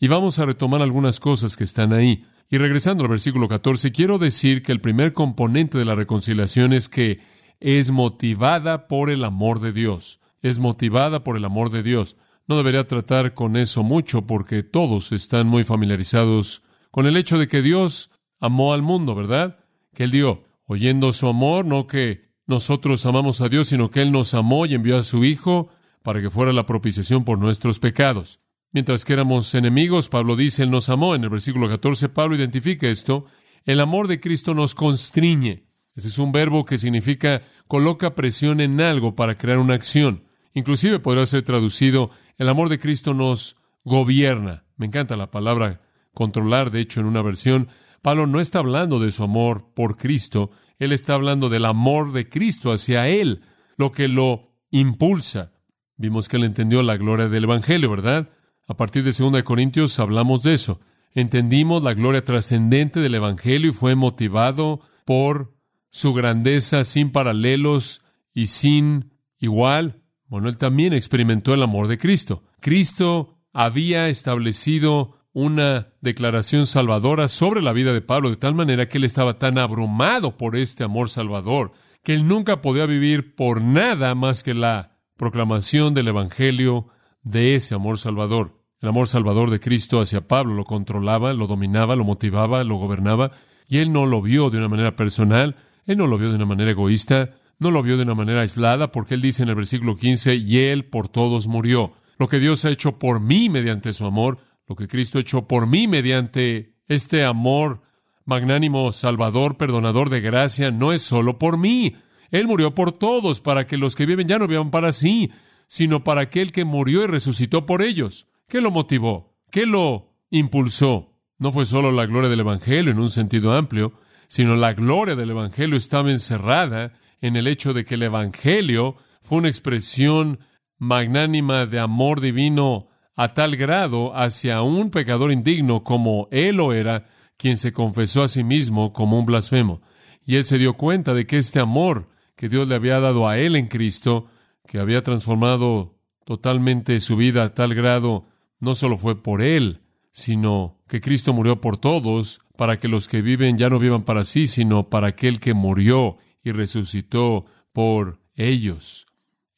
y 0.00 0.08
vamos 0.08 0.38
a 0.38 0.46
retomar 0.46 0.80
algunas 0.80 1.20
cosas 1.20 1.58
que 1.58 1.64
están 1.64 1.92
ahí. 1.92 2.24
Y 2.48 2.56
regresando 2.56 3.04
al 3.04 3.10
versículo 3.10 3.46
14, 3.46 3.92
quiero 3.92 4.16
decir 4.16 4.62
que 4.62 4.72
el 4.72 4.80
primer 4.80 5.12
componente 5.12 5.76
de 5.76 5.84
la 5.84 5.96
reconciliación 5.96 6.72
es 6.72 6.88
que 6.88 7.20
es 7.60 7.90
motivada 7.90 8.88
por 8.88 9.10
el 9.10 9.22
amor 9.22 9.60
de 9.60 9.72
Dios. 9.72 10.18
Es 10.40 10.58
motivada 10.58 11.24
por 11.24 11.36
el 11.36 11.44
amor 11.44 11.70
de 11.70 11.82
Dios. 11.82 12.16
No 12.46 12.56
debería 12.56 12.86
tratar 12.86 13.34
con 13.34 13.56
eso 13.56 13.82
mucho 13.82 14.26
porque 14.26 14.62
todos 14.62 15.12
están 15.12 15.46
muy 15.46 15.64
familiarizados 15.64 16.62
con 16.90 17.06
el 17.06 17.16
hecho 17.16 17.38
de 17.38 17.48
que 17.48 17.62
Dios 17.62 18.10
amó 18.38 18.74
al 18.74 18.82
mundo, 18.82 19.14
¿verdad? 19.14 19.58
Que 19.94 20.04
Él 20.04 20.10
dio, 20.10 20.44
oyendo 20.66 21.12
su 21.12 21.26
amor, 21.26 21.64
no 21.64 21.86
que 21.86 22.34
nosotros 22.46 23.06
amamos 23.06 23.40
a 23.40 23.48
Dios, 23.48 23.68
sino 23.68 23.90
que 23.90 24.02
Él 24.02 24.12
nos 24.12 24.34
amó 24.34 24.66
y 24.66 24.74
envió 24.74 24.98
a 24.98 25.02
su 25.02 25.24
Hijo 25.24 25.70
para 26.02 26.20
que 26.20 26.30
fuera 26.30 26.52
la 26.52 26.66
propiciación 26.66 27.24
por 27.24 27.38
nuestros 27.38 27.80
pecados. 27.80 28.40
Mientras 28.72 29.04
que 29.04 29.14
éramos 29.14 29.54
enemigos, 29.54 30.08
Pablo 30.08 30.36
dice, 30.36 30.64
Él 30.64 30.70
nos 30.70 30.88
amó. 30.90 31.14
En 31.14 31.24
el 31.24 31.30
versículo 31.30 31.68
14, 31.68 32.10
Pablo 32.10 32.36
identifica 32.36 32.88
esto. 32.88 33.24
El 33.64 33.80
amor 33.80 34.08
de 34.08 34.20
Cristo 34.20 34.52
nos 34.52 34.74
constriñe. 34.74 35.64
Ese 35.94 36.08
es 36.08 36.18
un 36.18 36.32
verbo 36.32 36.64
que 36.64 36.76
significa 36.76 37.40
coloca 37.68 38.14
presión 38.14 38.60
en 38.60 38.80
algo 38.80 39.14
para 39.14 39.38
crear 39.38 39.58
una 39.58 39.74
acción. 39.74 40.24
Inclusive 40.54 41.00
podría 41.00 41.26
ser 41.26 41.42
traducido 41.42 42.10
el 42.38 42.48
amor 42.48 42.68
de 42.68 42.78
Cristo 42.78 43.12
nos 43.12 43.56
gobierna. 43.84 44.64
Me 44.76 44.86
encanta 44.86 45.16
la 45.16 45.30
palabra 45.30 45.80
controlar, 46.14 46.70
de 46.70 46.80
hecho, 46.80 47.00
en 47.00 47.06
una 47.06 47.22
versión. 47.22 47.68
Pablo 48.02 48.26
no 48.26 48.40
está 48.40 48.60
hablando 48.60 48.98
de 49.00 49.10
su 49.10 49.22
amor 49.22 49.72
por 49.74 49.96
Cristo, 49.96 50.50
él 50.78 50.92
está 50.92 51.14
hablando 51.14 51.48
del 51.48 51.64
amor 51.64 52.12
de 52.12 52.28
Cristo 52.28 52.72
hacia 52.72 53.08
él, 53.08 53.42
lo 53.76 53.92
que 53.92 54.08
lo 54.08 54.52
impulsa. 54.70 55.52
Vimos 55.96 56.28
que 56.28 56.36
él 56.36 56.44
entendió 56.44 56.82
la 56.82 56.96
gloria 56.96 57.28
del 57.28 57.44
Evangelio, 57.44 57.90
¿verdad? 57.90 58.30
A 58.66 58.76
partir 58.76 59.04
de 59.04 59.12
2 59.12 59.42
Corintios 59.42 59.98
hablamos 59.98 60.42
de 60.42 60.54
eso. 60.54 60.80
Entendimos 61.12 61.82
la 61.82 61.94
gloria 61.94 62.24
trascendente 62.24 63.00
del 63.00 63.14
Evangelio 63.14 63.70
y 63.70 63.74
fue 63.74 63.94
motivado 63.94 64.80
por 65.04 65.54
su 65.90 66.12
grandeza 66.12 66.82
sin 66.82 67.12
paralelos 67.12 68.02
y 68.34 68.46
sin 68.46 69.12
igual. 69.38 70.02
Bueno, 70.26 70.48
él 70.48 70.58
también 70.58 70.92
experimentó 70.92 71.54
el 71.54 71.62
amor 71.62 71.86
de 71.86 71.98
Cristo. 71.98 72.42
Cristo 72.60 73.38
había 73.52 74.08
establecido 74.08 75.18
una 75.32 75.88
declaración 76.00 76.66
salvadora 76.66 77.28
sobre 77.28 77.60
la 77.60 77.72
vida 77.72 77.92
de 77.92 78.00
Pablo, 78.00 78.30
de 78.30 78.36
tal 78.36 78.54
manera 78.54 78.88
que 78.88 78.98
él 78.98 79.04
estaba 79.04 79.38
tan 79.38 79.58
abrumado 79.58 80.36
por 80.36 80.56
este 80.56 80.84
amor 80.84 81.10
salvador, 81.10 81.72
que 82.02 82.14
él 82.14 82.26
nunca 82.26 82.62
podía 82.62 82.86
vivir 82.86 83.34
por 83.34 83.60
nada 83.60 84.14
más 84.14 84.42
que 84.42 84.54
la 84.54 84.98
proclamación 85.16 85.92
del 85.92 86.08
Evangelio 86.08 86.88
de 87.22 87.56
ese 87.56 87.74
amor 87.74 87.98
salvador. 87.98 88.60
El 88.80 88.88
amor 88.88 89.08
salvador 89.08 89.50
de 89.50 89.60
Cristo 89.60 90.00
hacia 90.00 90.28
Pablo 90.28 90.54
lo 90.54 90.64
controlaba, 90.64 91.32
lo 91.32 91.46
dominaba, 91.46 91.96
lo 91.96 92.04
motivaba, 92.04 92.62
lo 92.64 92.76
gobernaba, 92.76 93.32
y 93.66 93.78
él 93.78 93.92
no 93.92 94.06
lo 94.06 94.22
vio 94.22 94.50
de 94.50 94.58
una 94.58 94.68
manera 94.68 94.94
personal, 94.94 95.56
él 95.86 95.96
no 95.96 96.06
lo 96.06 96.18
vio 96.18 96.28
de 96.28 96.36
una 96.36 96.46
manera 96.46 96.70
egoísta, 96.70 97.30
no 97.58 97.70
lo 97.70 97.82
vio 97.82 97.96
de 97.96 98.02
una 98.02 98.14
manera 98.14 98.42
aislada, 98.42 98.90
porque 98.90 99.14
él 99.14 99.22
dice 99.22 99.42
en 99.42 99.48
el 99.48 99.54
versículo 99.54 99.96
15, 99.96 100.34
y 100.36 100.58
él 100.58 100.84
por 100.84 101.08
todos 101.08 101.46
murió. 101.46 101.92
Lo 102.18 102.28
que 102.28 102.38
Dios 102.38 102.64
ha 102.64 102.70
hecho 102.70 102.98
por 102.98 103.20
mí 103.20 103.48
mediante 103.48 103.92
su 103.92 104.04
amor, 104.06 104.38
lo 104.66 104.76
que 104.76 104.88
Cristo 104.88 105.18
ha 105.18 105.22
hecho 105.22 105.46
por 105.46 105.66
mí 105.66 105.88
mediante 105.88 106.76
este 106.86 107.24
amor 107.24 107.82
magnánimo, 108.24 108.92
salvador, 108.92 109.56
perdonador 109.56 110.10
de 110.10 110.20
gracia, 110.20 110.70
no 110.70 110.92
es 110.92 111.02
solo 111.02 111.38
por 111.38 111.58
mí. 111.58 111.96
Él 112.30 112.46
murió 112.46 112.74
por 112.74 112.92
todos, 112.92 113.40
para 113.40 113.66
que 113.66 113.76
los 113.76 113.94
que 113.94 114.06
viven 114.06 114.28
ya 114.28 114.38
no 114.38 114.48
vivan 114.48 114.70
para 114.70 114.92
sí, 114.92 115.30
sino 115.66 116.04
para 116.04 116.22
aquel 116.22 116.52
que 116.52 116.64
murió 116.64 117.04
y 117.04 117.06
resucitó 117.06 117.66
por 117.66 117.82
ellos. 117.82 118.26
¿Qué 118.48 118.60
lo 118.60 118.70
motivó? 118.70 119.36
¿Qué 119.50 119.66
lo 119.66 120.14
impulsó? 120.30 121.12
No 121.38 121.52
fue 121.52 121.66
solo 121.66 121.92
la 121.92 122.06
gloria 122.06 122.30
del 122.30 122.40
Evangelio 122.40 122.92
en 122.92 122.98
un 122.98 123.10
sentido 123.10 123.52
amplio, 123.52 123.92
sino 124.26 124.56
la 124.56 124.72
gloria 124.72 125.16
del 125.16 125.30
Evangelio 125.30 125.76
estaba 125.76 126.10
encerrada 126.10 126.92
en 127.24 127.36
el 127.36 127.46
hecho 127.46 127.72
de 127.72 127.86
que 127.86 127.94
el 127.94 128.02
Evangelio 128.02 128.96
fue 129.22 129.38
una 129.38 129.48
expresión 129.48 130.40
magnánima 130.76 131.64
de 131.64 131.80
amor 131.80 132.20
divino 132.20 132.88
a 133.16 133.32
tal 133.32 133.56
grado 133.56 134.14
hacia 134.14 134.60
un 134.60 134.90
pecador 134.90 135.32
indigno 135.32 135.84
como 135.84 136.28
él 136.30 136.56
lo 136.56 136.74
era, 136.74 137.06
quien 137.38 137.56
se 137.56 137.72
confesó 137.72 138.24
a 138.24 138.28
sí 138.28 138.44
mismo 138.44 138.92
como 138.92 139.18
un 139.18 139.24
blasfemo. 139.24 139.80
Y 140.26 140.36
él 140.36 140.44
se 140.44 140.58
dio 140.58 140.74
cuenta 140.74 141.14
de 141.14 141.26
que 141.26 141.38
este 141.38 141.60
amor 141.60 142.10
que 142.36 142.50
Dios 142.50 142.68
le 142.68 142.74
había 142.74 143.00
dado 143.00 143.26
a 143.26 143.38
él 143.38 143.56
en 143.56 143.68
Cristo, 143.68 144.26
que 144.66 144.78
había 144.78 145.02
transformado 145.02 145.94
totalmente 146.26 147.00
su 147.00 147.16
vida 147.16 147.42
a 147.42 147.54
tal 147.54 147.74
grado, 147.74 148.26
no 148.60 148.74
solo 148.74 148.98
fue 148.98 149.22
por 149.22 149.40
él, 149.40 149.80
sino 150.10 150.82
que 150.88 151.00
Cristo 151.00 151.32
murió 151.32 151.62
por 151.62 151.78
todos, 151.78 152.42
para 152.58 152.78
que 152.78 152.88
los 152.88 153.08
que 153.08 153.22
viven 153.22 153.56
ya 153.56 153.70
no 153.70 153.78
vivan 153.78 154.02
para 154.02 154.24
sí, 154.24 154.46
sino 154.46 154.90
para 154.90 155.06
aquel 155.06 155.40
que 155.40 155.54
murió 155.54 156.18
y 156.44 156.52
resucitó 156.52 157.46
por 157.72 158.20
ellos. 158.36 159.06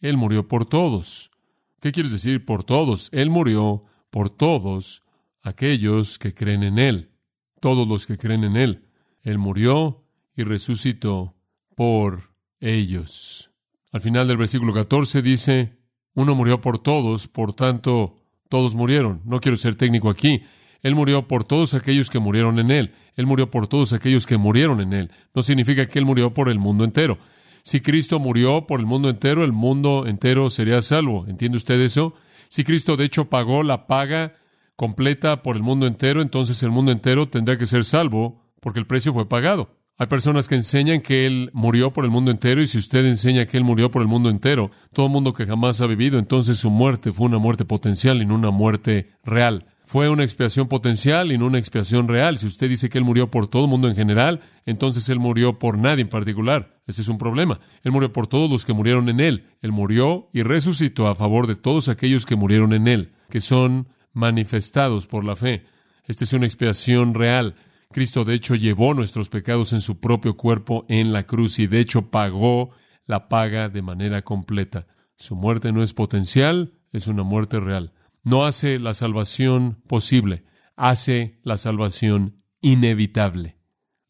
Él 0.00 0.16
murió 0.16 0.48
por 0.48 0.64
todos. 0.64 1.30
¿Qué 1.80 1.92
quieres 1.92 2.12
decir 2.12 2.44
por 2.44 2.64
todos? 2.64 3.10
Él 3.12 3.28
murió 3.28 3.84
por 4.10 4.30
todos 4.30 5.02
aquellos 5.42 6.18
que 6.18 6.32
creen 6.32 6.62
en 6.62 6.78
Él, 6.78 7.10
todos 7.60 7.86
los 7.86 8.06
que 8.06 8.16
creen 8.16 8.44
en 8.44 8.56
Él. 8.56 8.86
Él 9.22 9.38
murió 9.38 10.04
y 10.34 10.44
resucitó 10.44 11.34
por 11.74 12.30
ellos. 12.60 13.50
Al 13.92 14.00
final 14.00 14.28
del 14.28 14.36
versículo 14.36 14.72
14 14.72 15.22
dice, 15.22 15.76
uno 16.14 16.34
murió 16.34 16.60
por 16.60 16.78
todos, 16.78 17.28
por 17.28 17.52
tanto, 17.52 18.16
todos 18.48 18.74
murieron. 18.74 19.20
No 19.24 19.40
quiero 19.40 19.56
ser 19.56 19.74
técnico 19.74 20.08
aquí. 20.08 20.42
Él 20.86 20.94
murió 20.94 21.26
por 21.26 21.42
todos 21.42 21.74
aquellos 21.74 22.10
que 22.10 22.20
murieron 22.20 22.60
en 22.60 22.70
Él. 22.70 22.92
Él 23.16 23.26
murió 23.26 23.50
por 23.50 23.66
todos 23.66 23.92
aquellos 23.92 24.24
que 24.24 24.36
murieron 24.36 24.80
en 24.80 24.92
Él. 24.92 25.10
No 25.34 25.42
significa 25.42 25.86
que 25.86 25.98
Él 25.98 26.04
murió 26.04 26.32
por 26.32 26.48
el 26.48 26.60
mundo 26.60 26.84
entero. 26.84 27.18
Si 27.64 27.80
Cristo 27.80 28.20
murió 28.20 28.68
por 28.68 28.78
el 28.78 28.86
mundo 28.86 29.10
entero, 29.10 29.42
el 29.42 29.50
mundo 29.50 30.04
entero 30.06 30.48
sería 30.48 30.80
salvo. 30.82 31.26
¿Entiende 31.26 31.56
usted 31.56 31.80
eso? 31.80 32.14
Si 32.48 32.62
Cristo 32.62 32.96
de 32.96 33.04
hecho 33.04 33.28
pagó 33.28 33.64
la 33.64 33.88
paga 33.88 34.34
completa 34.76 35.42
por 35.42 35.56
el 35.56 35.64
mundo 35.64 35.88
entero, 35.88 36.22
entonces 36.22 36.62
el 36.62 36.70
mundo 36.70 36.92
entero 36.92 37.28
tendrá 37.28 37.58
que 37.58 37.66
ser 37.66 37.84
salvo 37.84 38.40
porque 38.60 38.78
el 38.78 38.86
precio 38.86 39.12
fue 39.12 39.28
pagado. 39.28 39.74
Hay 39.98 40.08
personas 40.08 40.46
que 40.46 40.54
enseñan 40.54 41.00
que 41.00 41.26
Él 41.26 41.50
murió 41.52 41.92
por 41.92 42.04
el 42.04 42.10
mundo 42.10 42.30
entero 42.30 42.60
y 42.60 42.66
si 42.66 42.78
usted 42.78 43.06
enseña 43.06 43.46
que 43.46 43.56
Él 43.56 43.64
murió 43.64 43.90
por 43.90 44.02
el 44.02 44.08
mundo 44.08 44.28
entero, 44.28 44.70
todo 44.92 45.08
mundo 45.08 45.32
que 45.32 45.46
jamás 45.46 45.80
ha 45.80 45.86
vivido, 45.86 46.18
entonces 46.18 46.58
su 46.58 46.70
muerte 46.70 47.12
fue 47.12 47.26
una 47.26 47.38
muerte 47.38 47.64
potencial 47.64 48.20
y 48.20 48.26
no 48.26 48.34
una 48.34 48.50
muerte 48.50 49.10
real 49.24 49.66
fue 49.86 50.08
una 50.08 50.24
expiación 50.24 50.66
potencial 50.66 51.30
y 51.30 51.38
no 51.38 51.46
una 51.46 51.60
expiación 51.60 52.08
real. 52.08 52.38
Si 52.38 52.46
usted 52.48 52.68
dice 52.68 52.90
que 52.90 52.98
Él 52.98 53.04
murió 53.04 53.30
por 53.30 53.46
todo 53.46 53.66
el 53.66 53.70
mundo 53.70 53.86
en 53.86 53.94
general, 53.94 54.40
entonces 54.66 55.08
Él 55.08 55.20
murió 55.20 55.60
por 55.60 55.78
nadie 55.78 56.02
en 56.02 56.08
particular. 56.08 56.80
Ese 56.88 57.02
es 57.02 57.08
un 57.08 57.18
problema. 57.18 57.60
Él 57.84 57.92
murió 57.92 58.12
por 58.12 58.26
todos 58.26 58.50
los 58.50 58.64
que 58.64 58.72
murieron 58.72 59.08
en 59.08 59.20
Él. 59.20 59.46
Él 59.62 59.70
murió 59.70 60.28
y 60.32 60.42
resucitó 60.42 61.06
a 61.06 61.14
favor 61.14 61.46
de 61.46 61.54
todos 61.54 61.88
aquellos 61.88 62.26
que 62.26 62.34
murieron 62.34 62.72
en 62.72 62.88
Él, 62.88 63.12
que 63.30 63.40
son 63.40 63.86
manifestados 64.12 65.06
por 65.06 65.22
la 65.22 65.36
fe. 65.36 65.62
Esta 66.04 66.24
es 66.24 66.32
una 66.32 66.46
expiación 66.46 67.14
real. 67.14 67.54
Cristo 67.92 68.24
de 68.24 68.34
hecho 68.34 68.54
llevó 68.54 68.94
nuestros 68.94 69.28
pecados 69.28 69.72
en 69.72 69.80
su 69.80 70.00
propio 70.00 70.36
cuerpo 70.36 70.84
en 70.88 71.12
la 71.12 71.24
cruz 71.24 71.58
y 71.58 71.66
de 71.66 71.80
hecho 71.80 72.10
pagó 72.10 72.70
la 73.04 73.28
paga 73.28 73.68
de 73.68 73.82
manera 73.82 74.22
completa. 74.22 74.86
Su 75.16 75.36
muerte 75.36 75.72
no 75.72 75.82
es 75.82 75.94
potencial, 75.94 76.74
es 76.92 77.06
una 77.06 77.22
muerte 77.22 77.60
real 77.60 77.92
no 78.26 78.44
hace 78.44 78.80
la 78.80 78.92
salvación 78.92 79.80
posible, 79.86 80.42
hace 80.74 81.38
la 81.44 81.56
salvación 81.58 82.42
inevitable. 82.60 83.56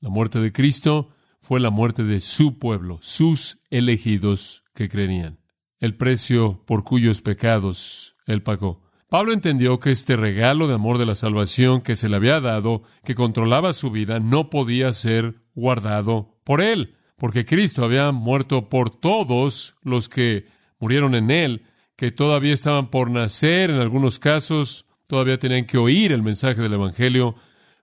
La 0.00 0.08
muerte 0.08 0.40
de 0.40 0.52
Cristo 0.52 1.10
fue 1.38 1.60
la 1.60 1.68
muerte 1.68 2.02
de 2.02 2.20
su 2.20 2.58
pueblo, 2.58 2.98
sus 3.02 3.58
elegidos 3.68 4.64
que 4.74 4.88
creerían. 4.88 5.38
El 5.80 5.98
precio 5.98 6.64
por 6.64 6.82
cuyos 6.82 7.20
pecados 7.20 8.16
él 8.24 8.42
pagó. 8.42 8.85
Pablo 9.08 9.32
entendió 9.32 9.78
que 9.78 9.92
este 9.92 10.16
regalo 10.16 10.66
de 10.66 10.74
amor 10.74 10.98
de 10.98 11.06
la 11.06 11.14
salvación 11.14 11.80
que 11.80 11.94
se 11.94 12.08
le 12.08 12.16
había 12.16 12.40
dado, 12.40 12.82
que 13.04 13.14
controlaba 13.14 13.72
su 13.72 13.92
vida, 13.92 14.18
no 14.18 14.50
podía 14.50 14.92
ser 14.92 15.42
guardado 15.54 16.40
por 16.42 16.60
él, 16.60 16.96
porque 17.16 17.44
Cristo 17.44 17.84
había 17.84 18.10
muerto 18.10 18.68
por 18.68 18.90
todos 18.90 19.76
los 19.82 20.08
que 20.08 20.46
murieron 20.80 21.14
en 21.14 21.30
él, 21.30 21.62
que 21.94 22.10
todavía 22.10 22.52
estaban 22.52 22.90
por 22.90 23.10
nacer, 23.10 23.70
en 23.70 23.76
algunos 23.76 24.18
casos 24.18 24.86
todavía 25.06 25.38
tenían 25.38 25.66
que 25.66 25.78
oír 25.78 26.10
el 26.10 26.22
mensaje 26.22 26.60
del 26.60 26.72
Evangelio, 26.72 27.36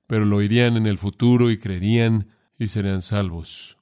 pero 0.08 0.26
lo 0.26 0.38
oirían 0.38 0.76
en 0.76 0.86
el 0.86 0.98
futuro 0.98 1.52
y 1.52 1.58
creerían 1.58 2.28
y 2.60 2.68
serían 2.68 3.02
salvos. 3.02 3.78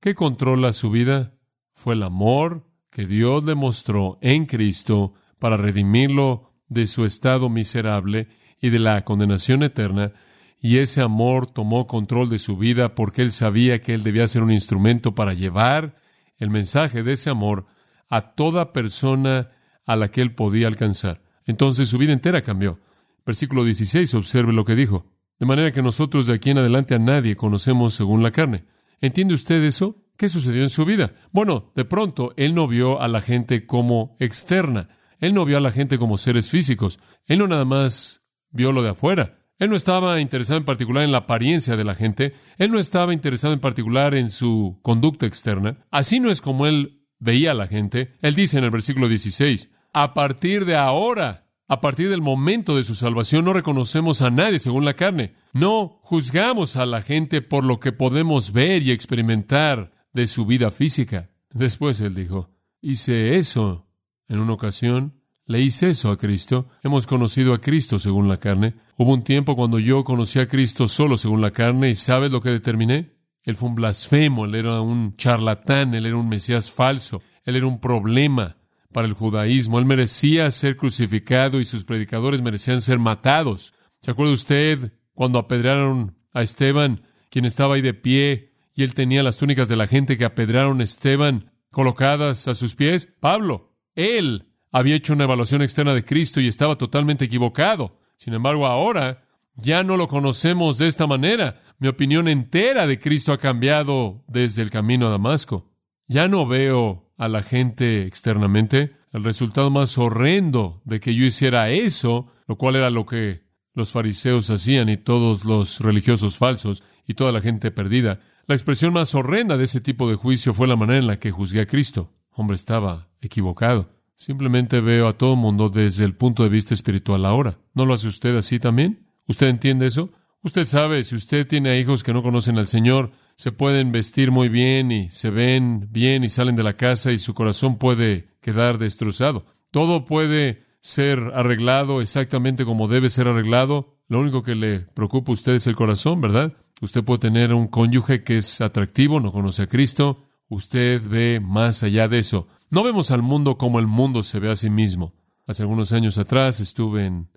¿Qué 0.00 0.14
controla 0.14 0.72
su 0.72 0.90
vida? 0.90 1.34
Fue 1.74 1.94
el 1.94 2.02
amor 2.02 2.66
que 2.90 3.06
Dios 3.06 3.44
le 3.44 3.54
mostró 3.54 4.18
en 4.22 4.46
Cristo 4.46 5.12
para 5.38 5.58
redimirlo 5.58 6.45
de 6.68 6.86
su 6.86 7.04
estado 7.04 7.48
miserable 7.48 8.28
y 8.60 8.70
de 8.70 8.78
la 8.78 9.00
condenación 9.02 9.62
eterna, 9.62 10.12
y 10.60 10.78
ese 10.78 11.02
amor 11.02 11.46
tomó 11.46 11.86
control 11.86 12.28
de 12.28 12.38
su 12.38 12.56
vida 12.56 12.94
porque 12.94 13.22
él 13.22 13.32
sabía 13.32 13.80
que 13.80 13.94
él 13.94 14.02
debía 14.02 14.26
ser 14.26 14.42
un 14.42 14.50
instrumento 14.50 15.14
para 15.14 15.34
llevar 15.34 15.96
el 16.38 16.50
mensaje 16.50 17.02
de 17.02 17.12
ese 17.12 17.30
amor 17.30 17.66
a 18.08 18.32
toda 18.34 18.72
persona 18.72 19.50
a 19.84 19.96
la 19.96 20.08
que 20.10 20.22
él 20.22 20.34
podía 20.34 20.66
alcanzar. 20.66 21.22
Entonces 21.44 21.88
su 21.88 21.98
vida 21.98 22.12
entera 22.12 22.42
cambió. 22.42 22.80
Versículo 23.24 23.64
16, 23.64 24.14
observe 24.14 24.52
lo 24.52 24.64
que 24.64 24.74
dijo. 24.74 25.06
De 25.38 25.46
manera 25.46 25.72
que 25.72 25.82
nosotros 25.82 26.26
de 26.26 26.34
aquí 26.34 26.50
en 26.50 26.58
adelante 26.58 26.94
a 26.94 26.98
nadie 26.98 27.36
conocemos 27.36 27.94
según 27.94 28.22
la 28.22 28.30
carne. 28.30 28.64
¿Entiende 29.00 29.34
usted 29.34 29.62
eso? 29.62 30.04
¿Qué 30.16 30.28
sucedió 30.28 30.62
en 30.62 30.70
su 30.70 30.84
vida? 30.84 31.12
Bueno, 31.30 31.72
de 31.74 31.84
pronto 31.84 32.32
él 32.36 32.54
no 32.54 32.66
vio 32.66 33.00
a 33.00 33.08
la 33.08 33.20
gente 33.20 33.66
como 33.66 34.16
externa. 34.18 34.88
Él 35.20 35.34
no 35.34 35.44
vio 35.44 35.58
a 35.58 35.60
la 35.60 35.72
gente 35.72 35.98
como 35.98 36.18
seres 36.18 36.50
físicos. 36.50 36.98
Él 37.26 37.38
no 37.38 37.48
nada 37.48 37.64
más 37.64 38.22
vio 38.50 38.72
lo 38.72 38.82
de 38.82 38.90
afuera. 38.90 39.38
Él 39.58 39.70
no 39.70 39.76
estaba 39.76 40.20
interesado 40.20 40.58
en 40.58 40.64
particular 40.64 41.04
en 41.04 41.12
la 41.12 41.18
apariencia 41.18 41.76
de 41.76 41.84
la 41.84 41.94
gente. 41.94 42.34
Él 42.58 42.70
no 42.70 42.78
estaba 42.78 43.14
interesado 43.14 43.54
en 43.54 43.60
particular 43.60 44.14
en 44.14 44.28
su 44.28 44.78
conducta 44.82 45.26
externa. 45.26 45.78
Así 45.90 46.20
no 46.20 46.30
es 46.30 46.42
como 46.42 46.66
él 46.66 47.06
veía 47.18 47.52
a 47.52 47.54
la 47.54 47.66
gente. 47.66 48.12
Él 48.20 48.34
dice 48.34 48.58
en 48.58 48.64
el 48.64 48.70
versículo 48.70 49.08
16, 49.08 49.70
a 49.94 50.12
partir 50.12 50.66
de 50.66 50.76
ahora, 50.76 51.48
a 51.68 51.80
partir 51.80 52.10
del 52.10 52.20
momento 52.20 52.76
de 52.76 52.82
su 52.82 52.94
salvación, 52.94 53.46
no 53.46 53.54
reconocemos 53.54 54.20
a 54.20 54.30
nadie 54.30 54.58
según 54.58 54.84
la 54.84 54.94
carne. 54.94 55.34
No 55.54 56.00
juzgamos 56.02 56.76
a 56.76 56.84
la 56.84 57.00
gente 57.00 57.40
por 57.40 57.64
lo 57.64 57.80
que 57.80 57.92
podemos 57.92 58.52
ver 58.52 58.82
y 58.82 58.90
experimentar 58.90 59.92
de 60.12 60.26
su 60.26 60.44
vida 60.44 60.70
física. 60.70 61.30
Después 61.50 62.00
él 62.02 62.14
dijo, 62.14 62.50
hice 62.82 63.38
eso 63.38 63.85
en 64.28 64.38
una 64.38 64.52
ocasión 64.52 65.14
le 65.46 65.60
hice 65.60 65.90
eso 65.90 66.10
a 66.10 66.18
Cristo. 66.18 66.68
Hemos 66.82 67.06
conocido 67.06 67.54
a 67.54 67.60
Cristo 67.60 67.98
según 67.98 68.28
la 68.28 68.36
carne. 68.36 68.74
Hubo 68.96 69.14
un 69.14 69.22
tiempo 69.22 69.54
cuando 69.54 69.78
yo 69.78 70.02
conocí 70.02 70.40
a 70.40 70.48
Cristo 70.48 70.88
solo 70.88 71.16
según 71.16 71.40
la 71.40 71.52
carne 71.52 71.90
y 71.90 71.94
¿sabes 71.94 72.32
lo 72.32 72.40
que 72.40 72.50
determiné? 72.50 73.14
Él 73.44 73.54
fue 73.54 73.68
un 73.68 73.76
blasfemo, 73.76 74.44
él 74.44 74.56
era 74.56 74.80
un 74.80 75.16
charlatán, 75.16 75.94
él 75.94 76.04
era 76.04 76.16
un 76.16 76.28
Mesías 76.28 76.72
falso, 76.72 77.22
él 77.44 77.54
era 77.54 77.66
un 77.66 77.80
problema 77.80 78.56
para 78.92 79.06
el 79.06 79.14
judaísmo. 79.14 79.78
Él 79.78 79.84
merecía 79.84 80.50
ser 80.50 80.76
crucificado 80.76 81.60
y 81.60 81.64
sus 81.64 81.84
predicadores 81.84 82.42
merecían 82.42 82.82
ser 82.82 82.98
matados. 82.98 83.72
¿Se 84.00 84.10
acuerda 84.10 84.32
usted 84.32 84.92
cuando 85.14 85.38
apedrearon 85.38 86.16
a 86.32 86.42
Esteban, 86.42 87.02
quien 87.30 87.44
estaba 87.44 87.76
ahí 87.76 87.82
de 87.82 87.94
pie, 87.94 88.52
y 88.74 88.82
él 88.82 88.94
tenía 88.94 89.22
las 89.22 89.38
túnicas 89.38 89.68
de 89.68 89.76
la 89.76 89.86
gente 89.86 90.18
que 90.18 90.24
apedrearon 90.24 90.80
a 90.80 90.84
Esteban 90.84 91.52
colocadas 91.70 92.48
a 92.48 92.54
sus 92.54 92.74
pies? 92.74 93.08
Pablo, 93.20 93.65
él 93.96 94.46
había 94.70 94.94
hecho 94.94 95.14
una 95.14 95.24
evaluación 95.24 95.62
externa 95.62 95.94
de 95.94 96.04
Cristo 96.04 96.40
y 96.40 96.46
estaba 96.46 96.76
totalmente 96.76 97.24
equivocado. 97.24 97.98
Sin 98.16 98.34
embargo, 98.34 98.66
ahora 98.66 99.24
ya 99.56 99.82
no 99.82 99.96
lo 99.96 100.06
conocemos 100.06 100.78
de 100.78 100.86
esta 100.86 101.06
manera. 101.06 101.62
Mi 101.78 101.88
opinión 101.88 102.28
entera 102.28 102.86
de 102.86 102.98
Cristo 103.00 103.32
ha 103.32 103.38
cambiado 103.38 104.22
desde 104.28 104.62
el 104.62 104.70
camino 104.70 105.06
a 105.06 105.10
Damasco. 105.10 105.72
Ya 106.06 106.28
no 106.28 106.46
veo 106.46 107.10
a 107.16 107.28
la 107.28 107.42
gente 107.42 108.06
externamente. 108.06 108.96
El 109.12 109.24
resultado 109.24 109.70
más 109.70 109.96
horrendo 109.96 110.82
de 110.84 111.00
que 111.00 111.14
yo 111.14 111.24
hiciera 111.24 111.70
eso, 111.70 112.26
lo 112.46 112.56
cual 112.56 112.76
era 112.76 112.90
lo 112.90 113.06
que 113.06 113.46
los 113.74 113.92
fariseos 113.92 114.50
hacían 114.50 114.88
y 114.88 114.96
todos 114.96 115.44
los 115.44 115.80
religiosos 115.80 116.36
falsos 116.36 116.82
y 117.06 117.14
toda 117.14 117.32
la 117.32 117.40
gente 117.40 117.70
perdida. 117.70 118.20
La 118.46 118.54
expresión 118.54 118.92
más 118.92 119.14
horrenda 119.14 119.56
de 119.56 119.64
ese 119.64 119.80
tipo 119.80 120.08
de 120.08 120.16
juicio 120.16 120.52
fue 120.52 120.68
la 120.68 120.76
manera 120.76 120.98
en 120.98 121.06
la 121.06 121.18
que 121.18 121.30
juzgué 121.30 121.62
a 121.62 121.66
Cristo. 121.66 122.12
Hombre, 122.30 122.54
estaba 122.56 123.08
equivocado. 123.26 123.90
Simplemente 124.14 124.80
veo 124.80 125.08
a 125.08 125.12
todo 125.12 125.36
mundo 125.36 125.68
desde 125.68 126.04
el 126.04 126.14
punto 126.14 126.42
de 126.42 126.48
vista 126.48 126.72
espiritual 126.72 127.26
ahora. 127.26 127.58
¿No 127.74 127.84
lo 127.84 127.94
hace 127.94 128.08
usted 128.08 128.34
así 128.36 128.58
también? 128.58 129.06
¿Usted 129.28 129.48
entiende 129.48 129.86
eso? 129.86 130.10
Usted 130.42 130.64
sabe, 130.64 131.02
si 131.04 131.16
usted 131.16 131.46
tiene 131.46 131.78
hijos 131.78 132.02
que 132.02 132.12
no 132.12 132.22
conocen 132.22 132.56
al 132.56 132.66
Señor, 132.66 133.10
se 133.36 133.52
pueden 133.52 133.92
vestir 133.92 134.30
muy 134.30 134.48
bien 134.48 134.90
y 134.90 135.10
se 135.10 135.30
ven 135.30 135.88
bien 135.90 136.24
y 136.24 136.28
salen 136.28 136.56
de 136.56 136.62
la 136.62 136.76
casa 136.76 137.12
y 137.12 137.18
su 137.18 137.34
corazón 137.34 137.76
puede 137.76 138.28
quedar 138.40 138.78
destrozado. 138.78 139.44
Todo 139.70 140.04
puede 140.04 140.64
ser 140.80 141.32
arreglado 141.34 142.00
exactamente 142.00 142.64
como 142.64 142.88
debe 142.88 143.10
ser 143.10 143.28
arreglado. 143.28 143.98
Lo 144.08 144.20
único 144.20 144.42
que 144.42 144.54
le 144.54 144.78
preocupa 144.78 145.32
a 145.32 145.34
usted 145.34 145.56
es 145.56 145.66
el 145.66 145.74
corazón, 145.74 146.20
¿verdad? 146.20 146.54
Usted 146.80 147.04
puede 147.04 147.18
tener 147.18 147.52
un 147.52 147.66
cónyuge 147.66 148.22
que 148.22 148.36
es 148.36 148.60
atractivo, 148.60 149.20
no 149.20 149.32
conoce 149.32 149.64
a 149.64 149.66
Cristo. 149.66 150.22
Usted 150.48 151.02
ve 151.06 151.40
más 151.40 151.82
allá 151.82 152.06
de 152.06 152.20
eso. 152.20 152.46
No 152.68 152.82
vemos 152.82 153.12
al 153.12 153.22
mundo 153.22 153.58
como 153.58 153.78
el 153.78 153.86
mundo 153.86 154.24
se 154.24 154.40
ve 154.40 154.50
a 154.50 154.56
sí 154.56 154.70
mismo. 154.70 155.14
Hace 155.46 155.62
algunos 155.62 155.92
años 155.92 156.18
atrás 156.18 156.58
estuve 156.58 157.06
en 157.06 157.28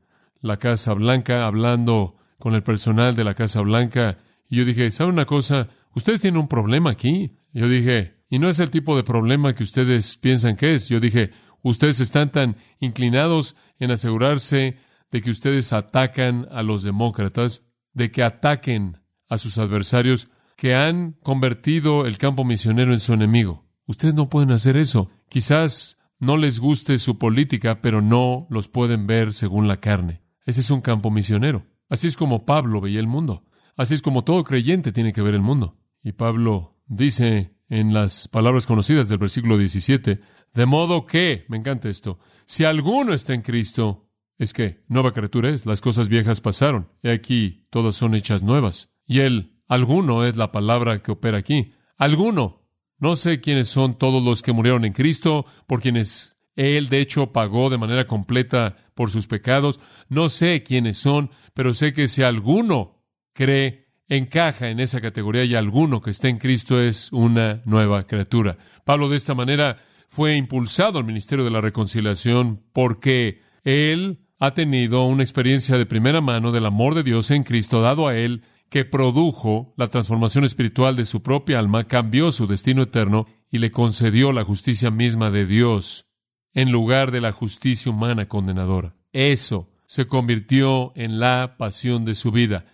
la 0.41 0.57
Casa 0.57 0.93
Blanca 0.93 1.45
hablando 1.45 2.15
con 2.39 2.55
el 2.55 2.63
personal 2.63 3.15
de 3.15 3.23
la 3.23 3.35
Casa 3.35 3.61
Blanca 3.61 4.17
y 4.49 4.57
yo 4.57 4.65
dije, 4.65 4.89
¿sabe 4.89 5.11
una 5.11 5.25
cosa? 5.25 5.69
Ustedes 5.93 6.21
tienen 6.21 6.39
un 6.39 6.47
problema 6.47 6.89
aquí. 6.89 7.35
Yo 7.53 7.69
dije, 7.69 8.23
y 8.29 8.39
no 8.39 8.49
es 8.49 8.59
el 8.59 8.71
tipo 8.71 8.95
de 8.95 9.03
problema 9.03 9.53
que 9.53 9.61
ustedes 9.61 10.17
piensan 10.17 10.55
que 10.55 10.73
es. 10.73 10.89
Yo 10.89 10.99
dije, 10.99 11.29
ustedes 11.61 11.99
están 11.99 12.29
tan 12.29 12.57
inclinados 12.79 13.55
en 13.77 13.91
asegurarse 13.91 14.77
de 15.11 15.21
que 15.21 15.29
ustedes 15.29 15.73
atacan 15.73 16.47
a 16.51 16.63
los 16.63 16.81
demócratas, 16.81 17.61
de 17.93 18.09
que 18.09 18.23
ataquen 18.23 18.97
a 19.27 19.37
sus 19.37 19.59
adversarios, 19.59 20.29
que 20.55 20.73
han 20.73 21.13
convertido 21.21 22.07
el 22.07 22.17
campo 22.17 22.43
misionero 22.43 22.93
en 22.93 22.99
su 22.99 23.13
enemigo. 23.13 23.68
Ustedes 23.89 24.13
no 24.13 24.29
pueden 24.29 24.51
hacer 24.51 24.77
eso. 24.77 25.09
Quizás 25.29 25.97
no 26.19 26.37
les 26.37 26.59
guste 26.59 26.99
su 26.99 27.17
política, 27.17 27.81
pero 27.81 28.03
no 28.03 28.45
los 28.51 28.67
pueden 28.67 29.07
ver 29.07 29.33
según 29.33 29.67
la 29.67 29.77
carne. 29.77 30.21
Ese 30.45 30.61
es 30.61 30.69
un 30.69 30.81
campo 30.81 31.09
misionero. 31.09 31.65
Así 31.89 32.05
es 32.05 32.15
como 32.15 32.45
Pablo 32.45 32.81
veía 32.81 32.99
el 32.99 33.07
mundo. 33.07 33.45
Así 33.75 33.95
es 33.95 34.03
como 34.03 34.23
todo 34.23 34.43
creyente 34.43 34.91
tiene 34.91 35.11
que 35.11 35.23
ver 35.23 35.33
el 35.33 35.41
mundo. 35.41 35.79
Y 36.03 36.11
Pablo 36.11 36.77
dice 36.85 37.55
en 37.67 37.91
las 37.91 38.27
palabras 38.27 38.67
conocidas 38.67 39.09
del 39.09 39.17
versículo 39.17 39.57
17, 39.57 40.21
de 40.53 40.65
modo 40.67 41.07
que, 41.07 41.45
me 41.49 41.57
encanta 41.57 41.89
esto, 41.89 42.19
si 42.45 42.65
alguno 42.65 43.15
está 43.15 43.33
en 43.33 43.41
Cristo, 43.41 44.07
es 44.37 44.53
que 44.53 44.83
nueva 44.87 45.13
criatura 45.13 45.49
es, 45.49 45.65
las 45.65 45.81
cosas 45.81 46.09
viejas 46.09 46.41
pasaron, 46.41 46.89
y 47.01 47.09
aquí 47.09 47.65
todas 47.71 47.95
son 47.95 48.13
hechas 48.13 48.43
nuevas. 48.43 48.91
Y 49.07 49.21
el 49.21 49.59
alguno 49.67 50.25
es 50.25 50.37
la 50.37 50.51
palabra 50.51 51.01
que 51.01 51.11
opera 51.11 51.39
aquí. 51.39 51.73
Alguno 51.97 52.58
no 52.99 53.15
sé 53.15 53.39
quiénes 53.39 53.69
son 53.69 53.93
todos 53.93 54.23
los 54.23 54.41
que 54.41 54.53
murieron 54.53 54.85
en 54.85 54.93
Cristo, 54.93 55.45
por 55.67 55.81
quienes 55.81 56.37
Él 56.55 56.89
de 56.89 56.99
hecho 56.99 57.31
pagó 57.31 57.69
de 57.69 57.77
manera 57.77 58.05
completa 58.05 58.75
por 58.93 59.09
sus 59.09 59.27
pecados. 59.27 59.79
No 60.09 60.29
sé 60.29 60.63
quiénes 60.63 60.97
son, 60.97 61.31
pero 61.53 61.73
sé 61.73 61.93
que 61.93 62.07
si 62.07 62.23
alguno 62.23 63.03
cree, 63.33 63.87
encaja 64.09 64.69
en 64.69 64.79
esa 64.79 64.99
categoría 64.99 65.45
y 65.45 65.55
alguno 65.55 66.01
que 66.01 66.09
esté 66.09 66.29
en 66.29 66.37
Cristo 66.37 66.81
es 66.81 67.11
una 67.13 67.61
nueva 67.65 68.05
criatura. 68.05 68.57
Pablo 68.83 69.07
de 69.07 69.15
esta 69.15 69.35
manera 69.35 69.77
fue 70.07 70.35
impulsado 70.35 70.97
al 70.97 71.05
ministerio 71.05 71.45
de 71.45 71.51
la 71.51 71.61
reconciliación 71.61 72.63
porque 72.73 73.41
Él 73.63 74.25
ha 74.39 74.53
tenido 74.53 75.05
una 75.05 75.23
experiencia 75.23 75.77
de 75.77 75.85
primera 75.85 76.21
mano 76.21 76.51
del 76.51 76.65
amor 76.65 76.95
de 76.95 77.03
Dios 77.03 77.29
en 77.29 77.43
Cristo 77.43 77.81
dado 77.81 78.07
a 78.07 78.17
Él 78.17 78.43
que 78.69 78.85
produjo 78.85 79.73
la 79.77 79.87
transformación 79.87 80.45
espiritual 80.45 80.95
de 80.95 81.05
su 81.05 81.21
propia 81.21 81.59
alma, 81.59 81.85
cambió 81.85 82.31
su 82.31 82.47
destino 82.47 82.83
eterno 82.83 83.25
y 83.51 83.57
le 83.57 83.71
concedió 83.71 84.31
la 84.31 84.43
justicia 84.43 84.91
misma 84.91 85.31
de 85.31 85.45
Dios 85.45 86.05
en 86.53 86.71
lugar 86.71 87.11
de 87.11 87.21
la 87.21 87.31
justicia 87.31 87.91
humana 87.91 88.27
condenadora. 88.27 88.95
Eso 89.11 89.69
se 89.87 90.07
convirtió 90.07 90.91
en 90.95 91.19
la 91.19 91.55
pasión 91.57 92.05
de 92.05 92.15
su 92.15 92.31
vida. 92.31 92.65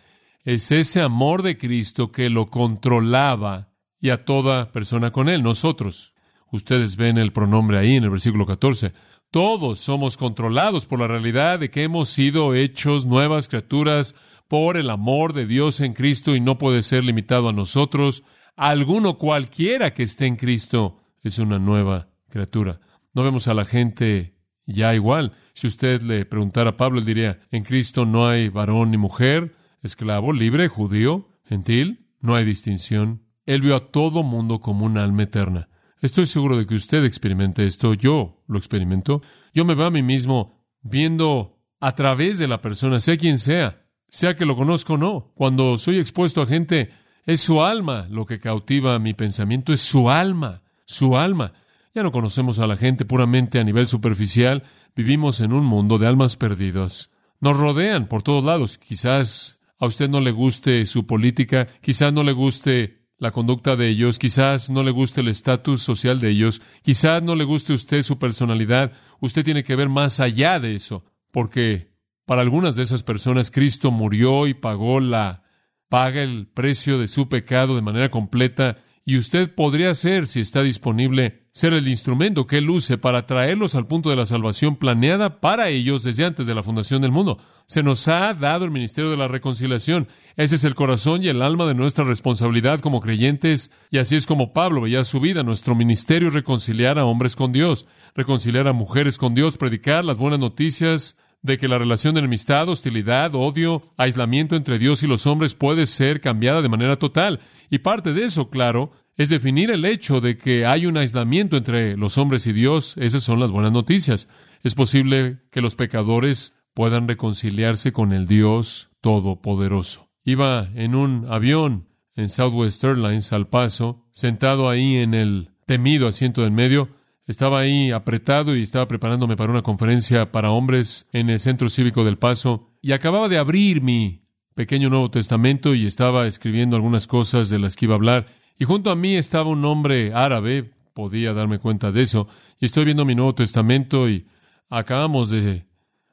Es 0.43 0.71
ese 0.71 1.01
amor 1.01 1.43
de 1.43 1.57
Cristo 1.57 2.11
que 2.11 2.29
lo 2.29 2.47
controlaba 2.47 3.73
y 4.01 4.09
a 4.09 4.25
toda 4.25 4.71
persona 4.71 5.11
con 5.11 5.29
él, 5.29 5.41
nosotros. 5.41 6.13
Ustedes 6.51 6.95
ven 6.95 7.17
el 7.17 7.31
pronombre 7.31 7.77
ahí 7.77 7.95
en 7.95 8.03
el 8.03 8.09
versículo 8.09 8.45
14. 8.45 8.93
Todos 9.31 9.79
somos 9.79 10.17
controlados 10.17 10.85
por 10.85 10.99
la 10.99 11.07
realidad 11.07 11.59
de 11.59 11.69
que 11.69 11.83
hemos 11.83 12.09
sido 12.09 12.53
hechos 12.53 13.05
nuevas 13.05 13.47
criaturas 13.47 14.15
por 14.47 14.77
el 14.77 14.89
amor 14.89 15.33
de 15.33 15.45
Dios 15.45 15.79
en 15.79 15.93
Cristo 15.93 16.35
y 16.35 16.39
no 16.39 16.57
puede 16.57 16.83
ser 16.83 17.03
limitado 17.03 17.49
a 17.49 17.53
nosotros. 17.53 18.23
alguno 18.55 19.17
cualquiera 19.17 19.93
que 19.93 20.03
esté 20.03 20.25
en 20.27 20.35
Cristo 20.35 21.01
es 21.21 21.39
una 21.39 21.59
nueva 21.59 22.09
criatura. 22.29 22.79
No 23.13 23.23
vemos 23.23 23.47
a 23.47 23.53
la 23.53 23.65
gente 23.65 24.35
ya 24.65 24.93
igual. 24.93 25.33
Si 25.53 25.67
usted 25.67 26.01
le 26.01 26.25
preguntara 26.25 26.71
a 26.71 26.77
Pablo, 26.77 26.99
él 26.99 27.05
diría, 27.05 27.39
en 27.51 27.63
Cristo 27.63 28.05
no 28.05 28.27
hay 28.27 28.49
varón 28.49 28.91
ni 28.91 28.97
mujer, 28.97 29.55
esclavo, 29.81 30.33
libre, 30.33 30.67
judío, 30.67 31.29
gentil, 31.43 32.07
no 32.19 32.35
hay 32.35 32.45
distinción. 32.45 33.23
Él 33.45 33.61
vio 33.61 33.75
a 33.75 33.91
todo 33.91 34.23
mundo 34.23 34.59
como 34.59 34.85
un 34.85 34.97
alma 34.97 35.23
eterna. 35.23 35.69
Estoy 36.01 36.25
seguro 36.25 36.57
de 36.57 36.65
que 36.65 36.75
usted 36.75 37.03
experimente 37.05 37.65
esto, 37.65 37.93
yo 37.93 38.43
lo 38.47 38.57
experimento. 38.57 39.21
Yo 39.53 39.65
me 39.65 39.75
veo 39.75 39.87
a 39.87 39.91
mí 39.91 40.03
mismo 40.03 40.65
viendo 40.81 41.57
a 41.79 41.95
través 41.95 42.37
de 42.37 42.47
la 42.47 42.61
persona, 42.61 42.99
sea 42.99 43.17
quien 43.17 43.39
sea, 43.39 43.84
sea 44.15 44.35
que 44.35 44.45
lo 44.45 44.55
conozco 44.55 44.93
o 44.93 44.97
no. 44.97 45.31
Cuando 45.35 45.77
soy 45.77 45.99
expuesto 45.99 46.41
a 46.41 46.45
gente, 46.45 46.91
es 47.25 47.41
su 47.41 47.61
alma 47.61 48.07
lo 48.09 48.25
que 48.25 48.39
cautiva 48.39 48.97
mi 48.97 49.13
pensamiento, 49.13 49.73
es 49.73 49.81
su 49.81 50.09
alma, 50.09 50.61
su 50.85 51.17
alma. 51.17 51.51
Ya 51.93 52.01
no 52.01 52.13
conocemos 52.13 52.59
a 52.59 52.67
la 52.67 52.77
gente 52.77 53.03
puramente 53.03 53.59
a 53.59 53.63
nivel 53.65 53.87
superficial, 53.87 54.63
vivimos 54.95 55.41
en 55.41 55.51
un 55.51 55.65
mundo 55.65 55.97
de 55.97 56.07
almas 56.07 56.37
perdidas. 56.37 57.09
Nos 57.41 57.57
rodean 57.57 58.07
por 58.07 58.23
todos 58.23 58.43
lados. 58.43 58.77
Quizás 58.77 59.59
a 59.79 59.85
usted 59.85 60.09
no 60.09 60.21
le 60.21 60.31
guste 60.31 60.85
su 60.85 61.05
política, 61.05 61.67
quizás 61.81 62.13
no 62.13 62.23
le 62.23 62.31
guste 62.31 63.05
la 63.17 63.31
conducta 63.31 63.75
de 63.75 63.89
ellos, 63.89 64.17
quizás 64.17 64.69
no 64.69 64.81
le 64.83 64.91
guste 64.91 65.21
el 65.21 65.27
estatus 65.27 65.81
social 65.81 66.21
de 66.21 66.29
ellos, 66.29 66.61
quizás 66.83 67.21
no 67.21 67.35
le 67.35 67.43
guste 67.43 67.73
usted 67.73 68.01
su 68.03 68.17
personalidad. 68.17 68.93
Usted 69.19 69.43
tiene 69.43 69.65
que 69.65 69.75
ver 69.75 69.89
más 69.89 70.21
allá 70.21 70.59
de 70.59 70.75
eso, 70.75 71.03
porque 71.31 71.94
para 72.25 72.41
algunas 72.41 72.75
de 72.75 72.83
esas 72.83 73.03
personas 73.03 73.51
Cristo 73.51 73.91
murió 73.91 74.47
y 74.47 74.53
pagó 74.53 74.99
la 74.99 75.43
paga 75.89 76.23
el 76.23 76.47
precio 76.47 76.97
de 76.97 77.07
su 77.07 77.29
pecado 77.29 77.75
de 77.75 77.81
manera 77.81 78.09
completa 78.09 78.77
y 79.07 79.19
usted 79.19 79.53
podría 79.53 79.93
ser, 79.93 80.25
si 80.25 80.39
está 80.39 80.63
disponible, 80.63 81.47
ser 81.51 81.73
el 81.73 81.87
instrumento 81.87 82.47
que 82.47 82.57
Él 82.57 82.71
use 82.71 82.97
para 82.97 83.27
traerlos 83.27 83.75
al 83.75 83.85
punto 83.85 84.09
de 84.09 84.15
la 84.15 84.25
salvación 84.25 84.77
planeada 84.77 85.39
para 85.41 85.69
ellos 85.69 86.03
desde 86.03 86.25
antes 86.25 86.47
de 86.47 86.55
la 86.55 86.63
fundación 86.63 87.03
del 87.03 87.11
mundo. 87.11 87.37
Se 87.67 87.83
nos 87.83 88.07
ha 88.07 88.33
dado 88.33 88.65
el 88.65 88.71
ministerio 88.71 89.11
de 89.11 89.17
la 89.17 89.27
reconciliación. 89.27 90.07
Ese 90.37 90.55
es 90.55 90.63
el 90.63 90.73
corazón 90.73 91.23
y 91.23 91.27
el 91.27 91.43
alma 91.43 91.67
de 91.67 91.75
nuestra 91.75 92.03
responsabilidad 92.03 92.79
como 92.79 92.99
creyentes, 92.99 93.71
y 93.91 93.99
así 93.99 94.15
es 94.15 94.25
como 94.25 94.53
Pablo 94.53 94.81
veía 94.81 95.03
su 95.03 95.19
vida. 95.19 95.43
Nuestro 95.43 95.75
ministerio 95.75 96.29
es 96.29 96.33
reconciliar 96.33 96.97
a 96.97 97.05
hombres 97.05 97.35
con 97.35 97.51
Dios, 97.51 97.85
reconciliar 98.15 98.67
a 98.67 98.73
mujeres 98.73 99.19
con 99.19 99.35
Dios, 99.35 99.57
predicar 99.57 100.03
las 100.03 100.17
buenas 100.17 100.39
noticias 100.39 101.15
de 101.45 101.59
que 101.59 101.67
la 101.67 101.77
relación 101.77 102.15
de 102.15 102.19
enemistad, 102.19 102.67
hostilidad, 102.67 103.35
odio, 103.35 103.83
aislamiento 103.97 104.55
entre 104.55 104.79
Dios 104.79 105.03
y 105.03 105.07
los 105.07 105.27
hombres 105.27 105.53
puede 105.53 105.85
ser 105.85 106.19
cambiada 106.19 106.63
de 106.63 106.69
manera 106.69 106.95
total. 106.95 107.39
Y 107.69 107.79
parte 107.79 108.13
de 108.13 108.25
eso, 108.25 108.49
claro, 108.49 108.91
es 109.15 109.29
definir 109.29 109.69
el 109.69 109.85
hecho 109.85 110.21
de 110.21 110.37
que 110.39 110.65
hay 110.65 110.87
un 110.87 110.97
aislamiento 110.97 111.55
entre 111.55 111.97
los 111.97 112.17
hombres 112.17 112.47
y 112.47 112.53
Dios. 112.53 112.95
Esas 112.97 113.23
son 113.23 113.39
las 113.39 113.51
buenas 113.51 113.71
noticias. 113.71 114.27
Es 114.63 114.73
posible 114.73 115.37
que 115.51 115.61
los 115.61 115.75
pecadores 115.75 116.55
puedan 116.73 117.07
reconciliarse 117.07 117.93
con 117.93 118.11
el 118.11 118.25
Dios 118.25 118.89
Todopoderoso. 119.01 120.09
Iba 120.23 120.67
en 120.73 120.95
un 120.95 121.27
avión 121.29 121.87
en 122.15 122.29
Southwest 122.29 122.83
Airlines 122.83 123.31
al 123.31 123.45
paso, 123.45 124.07
sentado 124.11 124.67
ahí 124.67 124.95
en 124.95 125.13
el 125.13 125.51
temido 125.67 126.07
asiento 126.07 126.41
del 126.41 126.51
medio, 126.51 126.89
estaba 127.27 127.59
ahí 127.59 127.91
apretado 127.91 128.55
y 128.55 128.61
estaba 128.61 128.87
preparándome 128.87 129.35
para 129.35 129.51
una 129.51 129.63
conferencia 129.63 130.31
para 130.31 130.51
hombres 130.51 131.07
en 131.11 131.29
el 131.29 131.39
Centro 131.39 131.69
Cívico 131.69 132.03
del 132.03 132.17
Paso 132.17 132.69
y 132.81 132.91
acababa 132.91 133.29
de 133.29 133.37
abrir 133.37 133.81
mi 133.81 134.25
pequeño 134.53 134.89
Nuevo 134.89 135.11
Testamento 135.11 135.73
y 135.75 135.85
estaba 135.85 136.27
escribiendo 136.27 136.75
algunas 136.75 137.07
cosas 137.07 137.49
de 137.49 137.59
las 137.59 137.75
que 137.75 137.85
iba 137.85 137.95
a 137.95 137.97
hablar. 137.97 138.27
Y 138.57 138.65
junto 138.65 138.91
a 138.91 138.95
mí 138.95 139.15
estaba 139.15 139.49
un 139.49 139.65
hombre 139.65 140.13
árabe, 140.13 140.71
podía 140.93 141.33
darme 141.33 141.59
cuenta 141.59 141.91
de 141.91 142.03
eso, 142.03 142.27
y 142.59 142.65
estoy 142.65 142.85
viendo 142.85 143.05
mi 143.05 143.15
Nuevo 143.15 143.35
Testamento 143.35 144.07
y 144.07 144.27
acabamos 144.69 145.29
de 145.29 145.65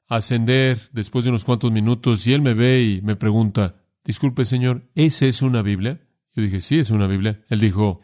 ascender 0.09 0.91
después 0.93 1.25
de 1.25 1.31
unos 1.31 1.45
cuantos 1.45 1.71
minutos 1.71 2.27
y 2.27 2.33
él 2.33 2.43
me 2.43 2.55
ve 2.55 2.83
y 2.83 3.01
me 3.03 3.17
pregunta, 3.17 3.77
disculpe 4.05 4.45
señor, 4.45 4.91
¿esa 4.95 5.27
es 5.27 5.41
una 5.41 5.63
Biblia? 5.63 6.01
Yo 6.35 6.43
dije, 6.43 6.61
sí, 6.61 6.79
es 6.79 6.91
una 6.91 7.07
Biblia. 7.07 7.43
Él 7.49 7.61
dijo, 7.61 8.01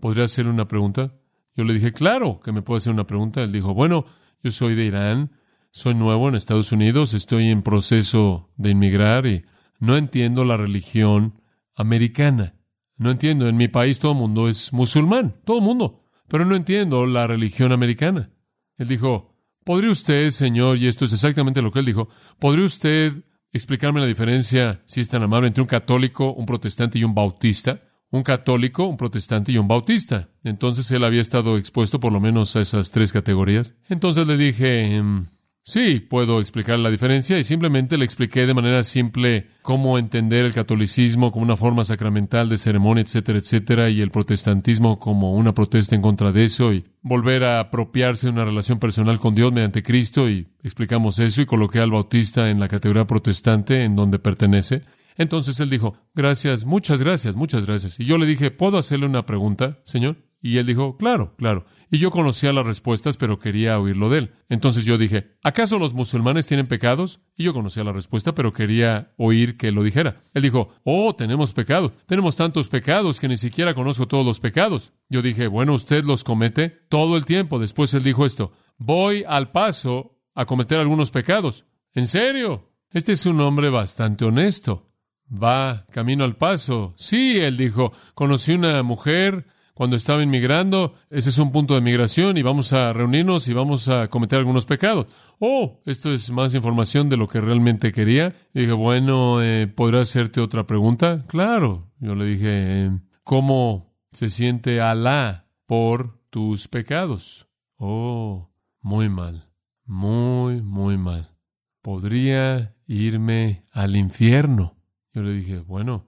¿podría 0.00 0.24
hacerle 0.24 0.50
una 0.50 0.68
pregunta? 0.68 1.17
Yo 1.58 1.64
le 1.64 1.74
dije, 1.74 1.92
claro, 1.92 2.38
que 2.38 2.52
me 2.52 2.62
puede 2.62 2.78
hacer 2.78 2.92
una 2.92 3.08
pregunta. 3.08 3.42
Él 3.42 3.50
dijo, 3.50 3.74
bueno, 3.74 4.06
yo 4.44 4.52
soy 4.52 4.76
de 4.76 4.84
Irán, 4.84 5.32
soy 5.72 5.92
nuevo 5.92 6.28
en 6.28 6.36
Estados 6.36 6.70
Unidos, 6.70 7.14
estoy 7.14 7.48
en 7.48 7.62
proceso 7.62 8.52
de 8.56 8.70
inmigrar 8.70 9.26
y 9.26 9.44
no 9.80 9.96
entiendo 9.96 10.44
la 10.44 10.56
religión 10.56 11.42
americana. 11.74 12.54
No 12.96 13.10
entiendo, 13.10 13.48
en 13.48 13.56
mi 13.56 13.66
país 13.66 13.98
todo 13.98 14.12
el 14.12 14.18
mundo 14.18 14.48
es 14.48 14.72
musulmán, 14.72 15.34
todo 15.44 15.58
el 15.58 15.64
mundo, 15.64 16.04
pero 16.28 16.44
no 16.44 16.54
entiendo 16.54 17.06
la 17.06 17.26
religión 17.26 17.72
americana. 17.72 18.30
Él 18.76 18.86
dijo, 18.86 19.34
¿podría 19.64 19.90
usted, 19.90 20.30
señor, 20.30 20.78
y 20.78 20.86
esto 20.86 21.06
es 21.06 21.12
exactamente 21.12 21.60
lo 21.60 21.72
que 21.72 21.80
él 21.80 21.86
dijo, 21.86 22.08
¿podría 22.38 22.66
usted 22.66 23.24
explicarme 23.52 23.98
la 23.98 24.06
diferencia, 24.06 24.80
si 24.86 25.00
es 25.00 25.08
tan 25.08 25.24
amable, 25.24 25.48
entre 25.48 25.62
un 25.62 25.68
católico, 25.68 26.32
un 26.34 26.46
protestante 26.46 27.00
y 27.00 27.04
un 27.04 27.16
bautista? 27.16 27.82
Un 28.10 28.22
católico, 28.22 28.84
un 28.84 28.96
protestante 28.96 29.52
y 29.52 29.58
un 29.58 29.68
bautista. 29.68 30.28
Entonces 30.44 30.90
él 30.90 31.04
había 31.04 31.20
estado 31.20 31.58
expuesto 31.58 32.00
por 32.00 32.12
lo 32.12 32.20
menos 32.20 32.56
a 32.56 32.60
esas 32.60 32.90
tres 32.90 33.12
categorías. 33.12 33.74
Entonces 33.88 34.26
le 34.26 34.36
dije, 34.36 34.96
em, 34.96 35.26
sí, 35.62 36.00
puedo 36.00 36.40
explicar 36.40 36.78
la 36.78 36.90
diferencia 36.90 37.38
y 37.38 37.44
simplemente 37.44 37.98
le 37.98 38.06
expliqué 38.06 38.46
de 38.46 38.54
manera 38.54 38.82
simple 38.82 39.48
cómo 39.60 39.98
entender 39.98 40.46
el 40.46 40.54
catolicismo 40.54 41.30
como 41.30 41.44
una 41.44 41.56
forma 41.56 41.84
sacramental 41.84 42.48
de 42.48 42.56
ceremonia, 42.56 43.02
etcétera, 43.02 43.38
etcétera, 43.38 43.90
y 43.90 44.00
el 44.00 44.10
protestantismo 44.10 44.98
como 44.98 45.34
una 45.34 45.52
protesta 45.52 45.94
en 45.94 46.00
contra 46.00 46.32
de 46.32 46.44
eso 46.44 46.72
y 46.72 46.86
volver 47.02 47.44
a 47.44 47.60
apropiarse 47.60 48.26
de 48.26 48.32
una 48.32 48.46
relación 48.46 48.78
personal 48.78 49.18
con 49.18 49.34
Dios 49.34 49.52
mediante 49.52 49.82
Cristo 49.82 50.30
y 50.30 50.48
explicamos 50.62 51.18
eso 51.18 51.42
y 51.42 51.46
coloqué 51.46 51.80
al 51.80 51.90
bautista 51.90 52.48
en 52.48 52.58
la 52.58 52.68
categoría 52.68 53.06
protestante 53.06 53.84
en 53.84 53.94
donde 53.94 54.18
pertenece. 54.18 54.84
Entonces 55.18 55.58
él 55.60 55.68
dijo, 55.68 55.98
gracias, 56.14 56.64
muchas 56.64 57.02
gracias, 57.02 57.36
muchas 57.36 57.66
gracias. 57.66 57.98
Y 58.00 58.04
yo 58.04 58.16
le 58.16 58.24
dije, 58.24 58.50
¿puedo 58.50 58.78
hacerle 58.78 59.06
una 59.06 59.26
pregunta, 59.26 59.80
señor? 59.84 60.16
Y 60.40 60.58
él 60.58 60.66
dijo, 60.66 60.96
claro, 60.96 61.34
claro. 61.36 61.66
Y 61.90 61.98
yo 61.98 62.12
conocía 62.12 62.52
las 62.52 62.66
respuestas, 62.66 63.16
pero 63.16 63.40
quería 63.40 63.80
oírlo 63.80 64.08
de 64.10 64.18
él. 64.18 64.32
Entonces 64.48 64.84
yo 64.84 64.96
dije, 64.96 65.36
¿acaso 65.42 65.78
los 65.80 65.94
musulmanes 65.94 66.46
tienen 66.46 66.68
pecados? 66.68 67.20
Y 67.36 67.42
yo 67.42 67.52
conocía 67.52 67.82
la 67.82 67.92
respuesta, 67.92 68.34
pero 68.34 68.52
quería 68.52 69.12
oír 69.16 69.56
que 69.56 69.72
lo 69.72 69.82
dijera. 69.82 70.22
Él 70.34 70.42
dijo, 70.42 70.68
oh, 70.84 71.16
tenemos 71.16 71.52
pecado. 71.52 71.92
Tenemos 72.06 72.36
tantos 72.36 72.68
pecados 72.68 73.18
que 73.18 73.26
ni 73.26 73.36
siquiera 73.36 73.74
conozco 73.74 74.06
todos 74.06 74.24
los 74.24 74.38
pecados. 74.38 74.92
Yo 75.08 75.22
dije, 75.22 75.48
bueno, 75.48 75.74
usted 75.74 76.04
los 76.04 76.22
comete 76.22 76.68
todo 76.88 77.16
el 77.16 77.24
tiempo. 77.24 77.58
Después 77.58 77.92
él 77.94 78.04
dijo 78.04 78.24
esto, 78.24 78.52
voy 78.76 79.24
al 79.26 79.50
paso 79.50 80.20
a 80.34 80.46
cometer 80.46 80.78
algunos 80.78 81.10
pecados. 81.10 81.64
¿En 81.94 82.06
serio? 82.06 82.70
Este 82.92 83.12
es 83.12 83.26
un 83.26 83.40
hombre 83.40 83.70
bastante 83.70 84.24
honesto 84.24 84.87
va 85.30 85.86
camino 85.90 86.24
al 86.24 86.36
paso. 86.36 86.94
Sí, 86.96 87.38
él 87.38 87.56
dijo, 87.56 87.92
conocí 88.14 88.52
una 88.52 88.82
mujer 88.82 89.46
cuando 89.78 89.94
estaba 89.94 90.24
inmigrando, 90.24 90.94
ese 91.08 91.30
es 91.30 91.38
un 91.38 91.52
punto 91.52 91.76
de 91.76 91.80
migración 91.80 92.36
y 92.36 92.42
vamos 92.42 92.72
a 92.72 92.92
reunirnos 92.92 93.46
y 93.46 93.52
vamos 93.52 93.88
a 93.88 94.08
cometer 94.08 94.40
algunos 94.40 94.66
pecados. 94.66 95.06
Oh, 95.38 95.80
esto 95.86 96.12
es 96.12 96.30
más 96.30 96.52
información 96.56 97.08
de 97.08 97.16
lo 97.16 97.28
que 97.28 97.40
realmente 97.40 97.92
quería. 97.92 98.34
Y 98.52 98.62
dije, 98.62 98.72
bueno, 98.72 99.40
eh, 99.40 99.68
¿podrá 99.68 100.00
hacerte 100.00 100.40
otra 100.40 100.66
pregunta? 100.66 101.24
Claro. 101.28 101.92
Yo 102.00 102.16
le 102.16 102.24
dije, 102.24 102.90
¿cómo 103.22 103.94
se 104.10 104.30
siente 104.30 104.80
Alá 104.80 105.46
por 105.64 106.18
tus 106.30 106.66
pecados? 106.66 107.46
Oh, 107.76 108.50
muy 108.80 109.08
mal, 109.08 109.48
muy, 109.84 110.60
muy 110.60 110.98
mal. 110.98 111.36
Podría 111.82 112.74
irme 112.88 113.64
al 113.70 113.94
infierno. 113.94 114.77
Yo 115.18 115.24
le 115.24 115.32
dije, 115.32 115.58
bueno, 115.58 116.06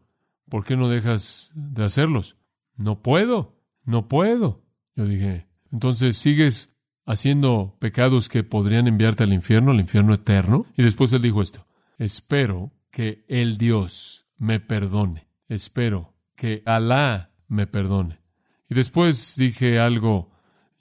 ¿por 0.48 0.64
qué 0.64 0.76
no 0.76 0.88
dejas 0.88 1.50
de 1.56 1.82
hacerlos? 1.82 2.36
No 2.76 3.02
puedo, 3.02 3.56
no 3.84 4.06
puedo. 4.06 4.62
Yo 4.94 5.04
dije, 5.04 5.48
entonces 5.72 6.16
sigues 6.16 6.72
haciendo 7.06 7.76
pecados 7.80 8.28
que 8.28 8.44
podrían 8.44 8.86
enviarte 8.86 9.24
al 9.24 9.32
infierno, 9.32 9.72
al 9.72 9.80
infierno 9.80 10.14
eterno. 10.14 10.64
Y 10.76 10.84
después 10.84 11.12
él 11.12 11.22
dijo 11.22 11.42
esto, 11.42 11.66
espero 11.98 12.70
que 12.92 13.24
el 13.26 13.58
Dios 13.58 14.26
me 14.36 14.60
perdone, 14.60 15.26
espero 15.48 16.14
que 16.36 16.62
Alá 16.66 17.32
me 17.48 17.66
perdone. 17.66 18.20
Y 18.68 18.74
después 18.76 19.34
dije 19.36 19.80
algo, 19.80 20.30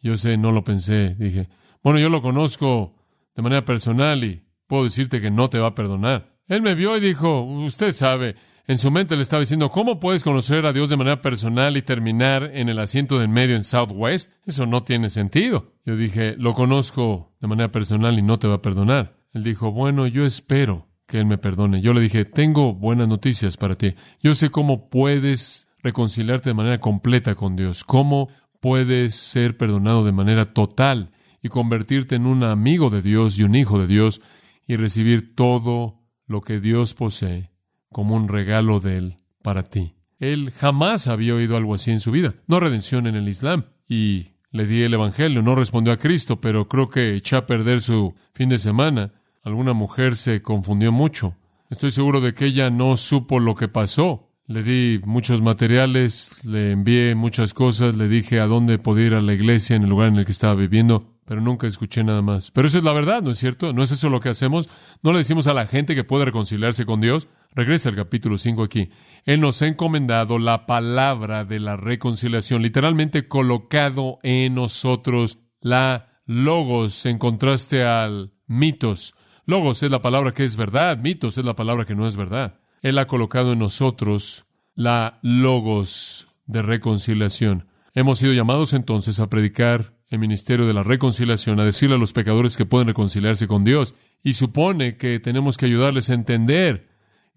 yo 0.03 0.17
sé, 0.17 0.37
no 0.37 0.51
lo 0.51 0.63
pensé, 0.63 1.15
dije, 1.15 1.49
bueno, 1.81 1.97
yo 1.97 2.09
lo 2.09 2.21
conozco 2.21 2.95
de 3.35 3.41
manera 3.41 3.65
personal 3.65 4.23
y 4.23 4.45
puedo 4.67 4.83
decirte 4.83 5.19
que 5.19 5.31
no 5.31 5.49
te 5.49 5.57
va 5.57 5.69
a 5.69 5.75
perdonar. 5.75 6.28
Él 6.49 6.61
me 6.61 6.75
vio 6.75 6.97
y 6.97 6.99
dijo, 6.99 7.41
usted 7.41 7.93
sabe, 7.93 8.35
en 8.67 8.77
su 8.77 8.91
mente 8.91 9.15
le 9.15 9.21
estaba 9.21 9.39
diciendo, 9.39 9.69
¿cómo 9.69 9.99
puedes 9.99 10.23
conocer 10.23 10.65
a 10.65 10.73
Dios 10.73 10.89
de 10.89 10.97
manera 10.97 11.21
personal 11.21 11.77
y 11.77 11.81
terminar 11.81 12.51
en 12.53 12.67
el 12.67 12.79
asiento 12.79 13.17
del 13.17 13.29
medio 13.29 13.55
en 13.55 13.63
Southwest? 13.63 14.31
Eso 14.45 14.65
no 14.65 14.83
tiene 14.83 15.09
sentido. 15.09 15.73
Yo 15.85 15.95
dije, 15.95 16.35
lo 16.37 16.53
conozco 16.53 17.31
de 17.39 17.47
manera 17.47 17.71
personal 17.71 18.19
y 18.19 18.21
no 18.21 18.37
te 18.37 18.47
va 18.47 18.55
a 18.55 18.61
perdonar. 18.61 19.15
Él 19.31 19.43
dijo, 19.43 19.71
bueno, 19.71 20.07
yo 20.07 20.25
espero 20.25 20.89
que 21.07 21.19
Él 21.19 21.25
me 21.25 21.37
perdone. 21.37 21.81
Yo 21.81 21.93
le 21.93 22.01
dije, 22.01 22.25
tengo 22.25 22.73
buenas 22.73 23.07
noticias 23.07 23.55
para 23.55 23.75
ti. 23.75 23.95
Yo 24.21 24.35
sé 24.35 24.49
cómo 24.49 24.89
puedes 24.89 25.69
reconciliarte 25.81 26.49
de 26.49 26.55
manera 26.55 26.79
completa 26.79 27.35
con 27.35 27.55
Dios? 27.55 27.83
¿Cómo 27.83 28.29
puedes 28.59 29.15
ser 29.15 29.57
perdonado 29.57 30.03
de 30.03 30.11
manera 30.11 30.45
total 30.45 31.11
y 31.41 31.49
convertirte 31.49 32.15
en 32.15 32.25
un 32.25 32.43
amigo 32.43 32.89
de 32.89 33.01
Dios 33.01 33.39
y 33.39 33.43
un 33.43 33.55
hijo 33.55 33.79
de 33.79 33.87
Dios 33.87 34.21
y 34.67 34.75
recibir 34.75 35.35
todo 35.35 35.98
lo 36.29 36.41
que 36.41 36.61
Dios 36.61 36.93
posee 36.93 37.49
como 37.91 38.15
un 38.15 38.29
regalo 38.29 38.79
de 38.79 38.97
Él 38.97 39.17
para 39.41 39.63
ti? 39.63 39.95
Él 40.19 40.51
jamás 40.51 41.07
había 41.07 41.35
oído 41.35 41.57
algo 41.57 41.73
así 41.73 41.91
en 41.91 41.99
su 41.99 42.11
vida. 42.11 42.35
No 42.47 42.59
redención 42.59 43.07
en 43.07 43.15
el 43.15 43.27
Islam. 43.27 43.65
Y 43.87 44.27
le 44.51 44.67
di 44.67 44.83
el 44.83 44.93
Evangelio. 44.93 45.41
No 45.41 45.55
respondió 45.55 45.91
a 45.93 45.97
Cristo, 45.97 46.39
pero 46.39 46.67
creo 46.67 46.89
que 46.89 47.15
echó 47.15 47.37
a 47.37 47.45
perder 47.45 47.81
su 47.81 48.13
fin 48.33 48.49
de 48.49 48.57
semana. 48.57 49.13
Alguna 49.43 49.73
mujer 49.73 50.15
se 50.15 50.41
confundió 50.41 50.91
mucho. 50.91 51.35
Estoy 51.69 51.91
seguro 51.91 52.21
de 52.21 52.33
que 52.33 52.45
ella 52.45 52.69
no 52.69 52.97
supo 52.97 53.39
lo 53.39 53.55
que 53.55 53.67
pasó. 53.67 54.29
Le 54.45 54.63
di 54.63 54.99
muchos 55.05 55.41
materiales, 55.41 56.43
le 56.43 56.71
envié 56.71 57.13
muchas 57.13 57.53
cosas, 57.53 57.95
le 57.95 58.07
dije 58.07 58.39
a 58.39 58.47
dónde 58.47 58.79
podía 58.79 59.05
ir 59.07 59.13
a 59.13 59.21
la 59.21 59.33
iglesia 59.33 59.75
en 59.75 59.83
el 59.83 59.89
lugar 59.89 60.07
en 60.07 60.15
el 60.15 60.25
que 60.25 60.31
estaba 60.31 60.55
viviendo, 60.55 61.18
pero 61.29 61.41
nunca 61.41 61.67
escuché 61.67 62.03
nada 62.03 62.23
más. 62.23 62.49
Pero 62.49 62.67
eso 62.67 62.79
es 62.79 62.83
la 62.83 62.91
verdad, 62.91 63.21
¿no 63.21 63.29
es 63.29 63.37
cierto? 63.37 63.71
¿No 63.71 63.83
es 63.83 63.91
eso 63.91 64.09
lo 64.09 64.19
que 64.19 64.29
hacemos? 64.29 64.67
¿No 65.03 65.11
le 65.11 65.19
decimos 65.19 65.45
a 65.45 65.53
la 65.53 65.67
gente 65.67 65.93
que 65.93 66.03
puede 66.03 66.25
reconciliarse 66.25 66.87
con 66.87 67.01
Dios? 67.01 67.27
Regresa 67.53 67.89
al 67.89 67.95
capítulo 67.95 68.39
5 68.39 68.63
aquí. 68.63 68.89
Él 69.25 69.39
nos 69.39 69.61
ha 69.61 69.67
encomendado 69.67 70.39
la 70.39 70.65
palabra 70.65 71.45
de 71.45 71.59
la 71.59 71.77
reconciliación, 71.77 72.63
literalmente 72.63 73.27
colocado 73.27 74.17
en 74.23 74.55
nosotros 74.55 75.37
la 75.61 76.07
logos 76.25 77.05
en 77.05 77.19
contraste 77.19 77.83
al 77.83 78.33
mitos. 78.47 79.13
Logos 79.45 79.83
es 79.83 79.91
la 79.91 80.01
palabra 80.01 80.33
que 80.33 80.45
es 80.45 80.55
verdad, 80.55 80.97
mitos 80.97 81.37
es 81.37 81.45
la 81.45 81.55
palabra 81.55 81.85
que 81.85 81.93
no 81.93 82.07
es 82.07 82.17
verdad. 82.17 82.59
Él 82.81 82.97
ha 82.97 83.05
colocado 83.05 83.53
en 83.53 83.59
nosotros 83.59 84.47
la 84.73 85.19
logos 85.21 86.27
de 86.47 86.63
reconciliación. 86.63 87.67
Hemos 87.93 88.17
sido 88.17 88.33
llamados 88.33 88.73
entonces 88.73 89.19
a 89.19 89.29
predicar 89.29 89.98
el 90.09 90.19
ministerio 90.19 90.65
de 90.65 90.73
la 90.73 90.83
reconciliación, 90.83 91.59
a 91.59 91.65
decirle 91.65 91.95
a 91.95 91.99
los 91.99 92.13
pecadores 92.13 92.57
que 92.57 92.65
pueden 92.65 92.87
reconciliarse 92.87 93.47
con 93.47 93.63
Dios. 93.63 93.93
Y 94.23 94.33
supone 94.33 94.97
que 94.97 95.19
tenemos 95.19 95.57
que 95.57 95.67
ayudarles 95.67 96.09
a 96.09 96.15
entender 96.15 96.89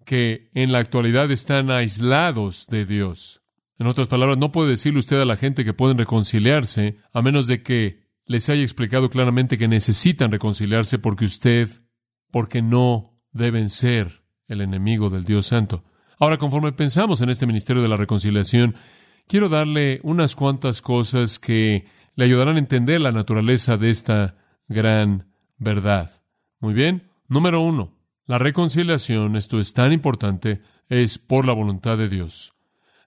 que 0.05 0.49
en 0.53 0.71
la 0.71 0.79
actualidad 0.79 1.31
están 1.31 1.71
aislados 1.71 2.67
de 2.67 2.85
Dios. 2.85 3.41
En 3.79 3.87
otras 3.87 4.07
palabras, 4.07 4.37
no 4.37 4.51
puede 4.51 4.71
decirle 4.71 4.99
usted 4.99 5.21
a 5.21 5.25
la 5.25 5.37
gente 5.37 5.65
que 5.65 5.73
pueden 5.73 5.97
reconciliarse 5.97 6.97
a 7.11 7.21
menos 7.21 7.47
de 7.47 7.61
que 7.61 8.03
les 8.25 8.49
haya 8.49 8.61
explicado 8.61 9.09
claramente 9.09 9.57
que 9.57 9.67
necesitan 9.67 10.31
reconciliarse 10.31 10.99
porque 10.99 11.25
usted, 11.25 11.69
porque 12.31 12.61
no 12.61 13.19
deben 13.31 13.69
ser 13.69 14.23
el 14.47 14.61
enemigo 14.61 15.09
del 15.09 15.25
Dios 15.25 15.47
Santo. 15.47 15.83
Ahora, 16.19 16.37
conforme 16.37 16.71
pensamos 16.71 17.21
en 17.21 17.29
este 17.29 17.45
ministerio 17.45 17.81
de 17.81 17.89
la 17.89 17.97
reconciliación, 17.97 18.75
quiero 19.27 19.49
darle 19.49 19.99
unas 20.03 20.35
cuantas 20.35 20.81
cosas 20.81 21.39
que 21.39 21.85
le 22.15 22.25
ayudarán 22.25 22.55
a 22.55 22.59
entender 22.59 23.01
la 23.01 23.11
naturaleza 23.11 23.77
de 23.77 23.89
esta 23.89 24.35
gran 24.67 25.31
verdad. 25.57 26.11
Muy 26.59 26.73
bien. 26.73 27.09
Número 27.27 27.61
uno, 27.61 27.97
la 28.25 28.37
reconciliación, 28.37 29.35
esto 29.35 29.59
es 29.59 29.73
tan 29.73 29.91
importante, 29.91 30.61
es 30.89 31.17
por 31.17 31.45
la 31.45 31.53
voluntad 31.53 31.97
de 31.97 32.09
Dios. 32.09 32.53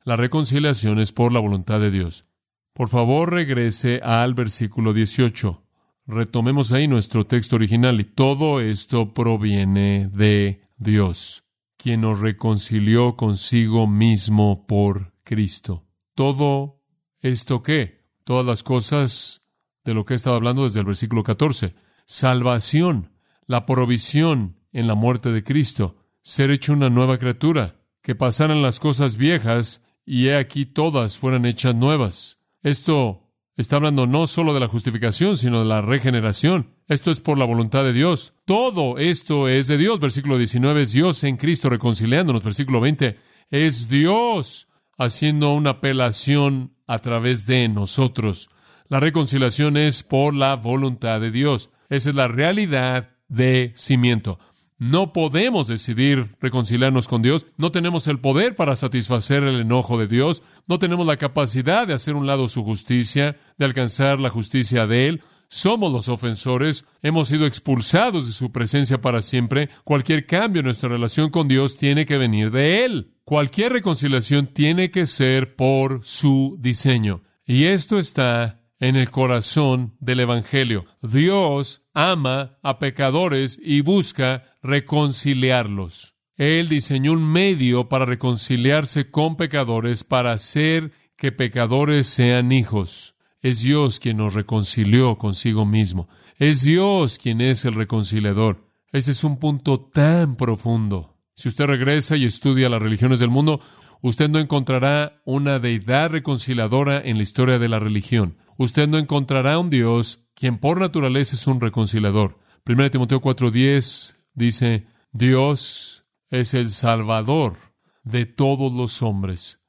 La 0.05 0.17
reconciliación 0.17 0.99
es 0.99 1.13
por 1.13 1.33
la 1.33 1.41
voluntad 1.41 1.81
de 1.81 1.91
Dios. 1.91 2.27
Por 2.73 2.89
favor, 2.89 3.33
regrese 3.33 4.01
al 4.03 4.35
versículo 4.35 4.93
18. 4.93 5.65
Retomemos 6.07 6.73
ahí 6.73 6.87
nuestro 6.87 7.27
texto 7.27 7.57
original 7.57 7.99
y 8.01 8.05
todo 8.05 8.61
esto 8.61 9.15
proviene 9.15 10.11
de 10.13 10.63
Dios, 10.77 11.45
quien 11.77 12.03
nos 12.03 12.21
reconcilió 12.21 13.17
consigo 13.17 13.87
mismo 13.87 14.67
por 14.67 15.15
Cristo. 15.25 15.87
¿Todo 16.15 16.83
esto 17.21 17.63
qué? 17.63 17.96
Todas 18.27 18.45
las 18.45 18.65
cosas 18.65 19.43
de 19.85 19.95
lo 19.95 20.05
que 20.05 20.15
he 20.15 20.17
estado 20.17 20.35
hablando 20.35 20.65
desde 20.65 20.81
el 20.81 20.87
versículo 20.87 21.23
14. 21.23 21.77
Salvación, 22.07 23.13
la 23.47 23.67
provisión 23.67 24.57
en 24.73 24.89
la 24.89 24.97
muerte 24.97 25.31
de 25.31 25.45
Cristo, 25.45 25.95
ser 26.23 26.51
hecho 26.51 26.73
una 26.73 26.91
nueva 26.91 27.19
criatura, 27.19 27.77
que 28.03 28.17
pasaran 28.17 28.63
las 28.63 28.81
cosas 28.81 29.17
viejas 29.17 29.81
y 30.05 30.27
he 30.27 30.37
aquí 30.37 30.67
todas 30.67 31.19
fueran 31.19 31.47
hechas 31.47 31.77
nuevas. 31.77 32.41
Esto 32.65 33.23
Está 33.57 33.77
hablando 33.77 34.07
no 34.07 34.27
solo 34.27 34.53
de 34.53 34.61
la 34.61 34.69
justificación, 34.69 35.39
sino 35.39 35.61
de 35.61 35.65
la 35.65 35.81
regeneración. 35.81 36.75
Esto 36.89 37.11
es 37.11 37.21
por 37.21 37.39
la 37.39 37.47
voluntad 37.47 37.85
de 37.85 37.95
Dios. 37.95 38.35
Todo 38.45 38.99
esto 38.99 39.49
es 39.49 39.67
de 39.67 39.79
Dios. 39.79 39.99
Versículo 39.99 40.37
19 40.37 40.83
es 40.83 40.93
Dios 40.93 41.25
en 41.25 41.39
Cristo 41.39 41.71
reconciliándonos. 41.71 42.43
Versículo 42.43 42.81
20 42.81 43.17
es 43.51 43.89
Dios 43.89 44.66
haciendo 44.99 45.55
una 45.55 45.71
apelación 45.71 46.75
a 46.87 46.99
través 47.01 47.47
de 47.47 47.69
nosotros. 47.69 48.49
La 48.89 49.01
reconciliación 49.01 49.77
es 49.77 50.03
por 50.03 50.35
la 50.35 50.55
voluntad 50.55 51.21
de 51.21 51.31
Dios. 51.31 51.71
Esa 51.89 52.11
es 52.11 52.15
la 52.15 52.29
realidad 52.29 53.11
de 53.29 53.73
cimiento. 53.75 54.39
No 54.79 55.15
podemos 55.15 55.69
decidir 55.69 56.37
reconciliarnos 56.39 57.09
con 57.09 57.23
Dios, 57.23 57.47
no 57.57 57.73
tenemos 57.73 58.07
el 58.09 58.19
poder 58.19 58.55
para 58.55 58.77
satisfacer 58.77 59.43
el 59.43 59.61
enojo 59.61 59.99
de 59.99 60.07
Dios, 60.07 60.43
no 60.67 60.79
tenemos 60.79 61.07
la 61.07 61.17
capacidad 61.17 61.87
de 61.87 61.95
hacer 61.95 62.15
un 62.15 62.27
lado 62.27 62.47
su 62.47 62.63
justicia, 62.63 63.39
de 63.57 63.65
alcanzar 63.65 64.21
la 64.21 64.29
justicia 64.29 64.87
de 64.87 65.09
Él. 65.09 65.23
Somos 65.49 65.93
los 65.93 66.09
ofensores, 66.09 66.85
hemos 67.03 67.29
sido 67.29 67.47
expulsados 67.47 68.27
de 68.27 68.33
su 68.33 68.53
presencia 68.53 69.01
para 69.01 69.23
siempre. 69.23 69.69
Cualquier 69.85 70.27
cambio 70.27 70.61
en 70.61 70.67
nuestra 70.67 70.89
relación 70.89 71.31
con 71.31 71.49
Dios 71.49 71.77
tiene 71.77 72.07
que 72.07 72.19
venir 72.19 72.51
de 72.51 72.85
Él. 72.85 73.15
Cualquier 73.25 73.73
reconciliación 73.73 74.49
tiene 74.49 74.91
que 74.91 75.07
ser 75.07 75.57
por 75.57 76.05
su 76.05 76.57
diseño. 76.61 77.23
Y 77.45 77.65
esto 77.65 77.99
está 77.99 78.63
en 78.79 78.97
el 78.97 79.11
corazón 79.11 79.97
del 80.01 80.21
Evangelio. 80.21 80.85
Dios 81.03 81.83
ama 81.95 82.59
a 82.63 82.79
pecadores 82.79 83.59
y 83.63 83.81
busca 83.81 84.45
reconciliarlos. 84.63 86.15
Él 86.37 86.69
diseñó 86.69 87.13
un 87.13 87.25
medio 87.25 87.89
para 87.89 88.05
reconciliarse 88.05 89.11
con 89.11 89.37
pecadores, 89.37 90.05
para 90.05 90.33
hacer 90.33 90.93
que 91.17 91.33
pecadores 91.33 92.07
sean 92.07 92.53
hijos. 92.53 93.16
Es 93.47 93.63
Dios 93.63 94.01
quien 94.01 94.17
nos 94.17 94.35
reconcilió 94.35 95.19
consigo 95.19 95.65
mismo. 95.65 96.09
Es 96.37 96.63
Dios 96.63 97.17
quien 97.17 97.41
es 97.41 97.65
el 97.65 97.75
reconciliador. 97.75 98.73
Ese 98.91 99.13
es 99.13 99.23
un 99.23 99.39
punto 99.39 99.79
tan 99.79 100.35
profundo. 100.35 101.17
Si 101.37 101.49
usted 101.49 101.67
regresa 101.67 102.17
y 102.17 102.25
estudia 102.25 102.69
las 102.69 102.83
religiones 102.83 103.21
del 103.21 103.31
mundo, 103.31 103.61
usted 104.03 104.29
no 104.29 104.41
encontrará 104.41 105.23
una 105.25 105.61
deidad 105.61 106.11
reconciliadora 106.11 107.01
en 107.01 107.19
la 107.19 107.23
historia 107.23 107.61
de 107.61 107.69
la 107.69 107.79
religión. 107.79 108.37
Usted 108.57 108.89
no 108.89 108.99
encontrará 108.99 109.61
un 109.61 109.71
Dios 109.71 110.27
quien 110.35 110.59
por 110.59 110.81
naturaleza 110.81 111.37
es 111.37 111.47
un 111.47 111.61
reconciliador. 111.61 112.41
1 112.65 112.91
Timoteo 112.91 113.21
4:10 113.21 114.17
dice, 114.35 114.89
Dios 115.13 116.05
es 116.31 116.53
el 116.53 116.73
Salvador 116.73 117.59
de 118.03 118.27
todos 118.27 118.73
los 118.73 119.03
hombres, 119.03 119.61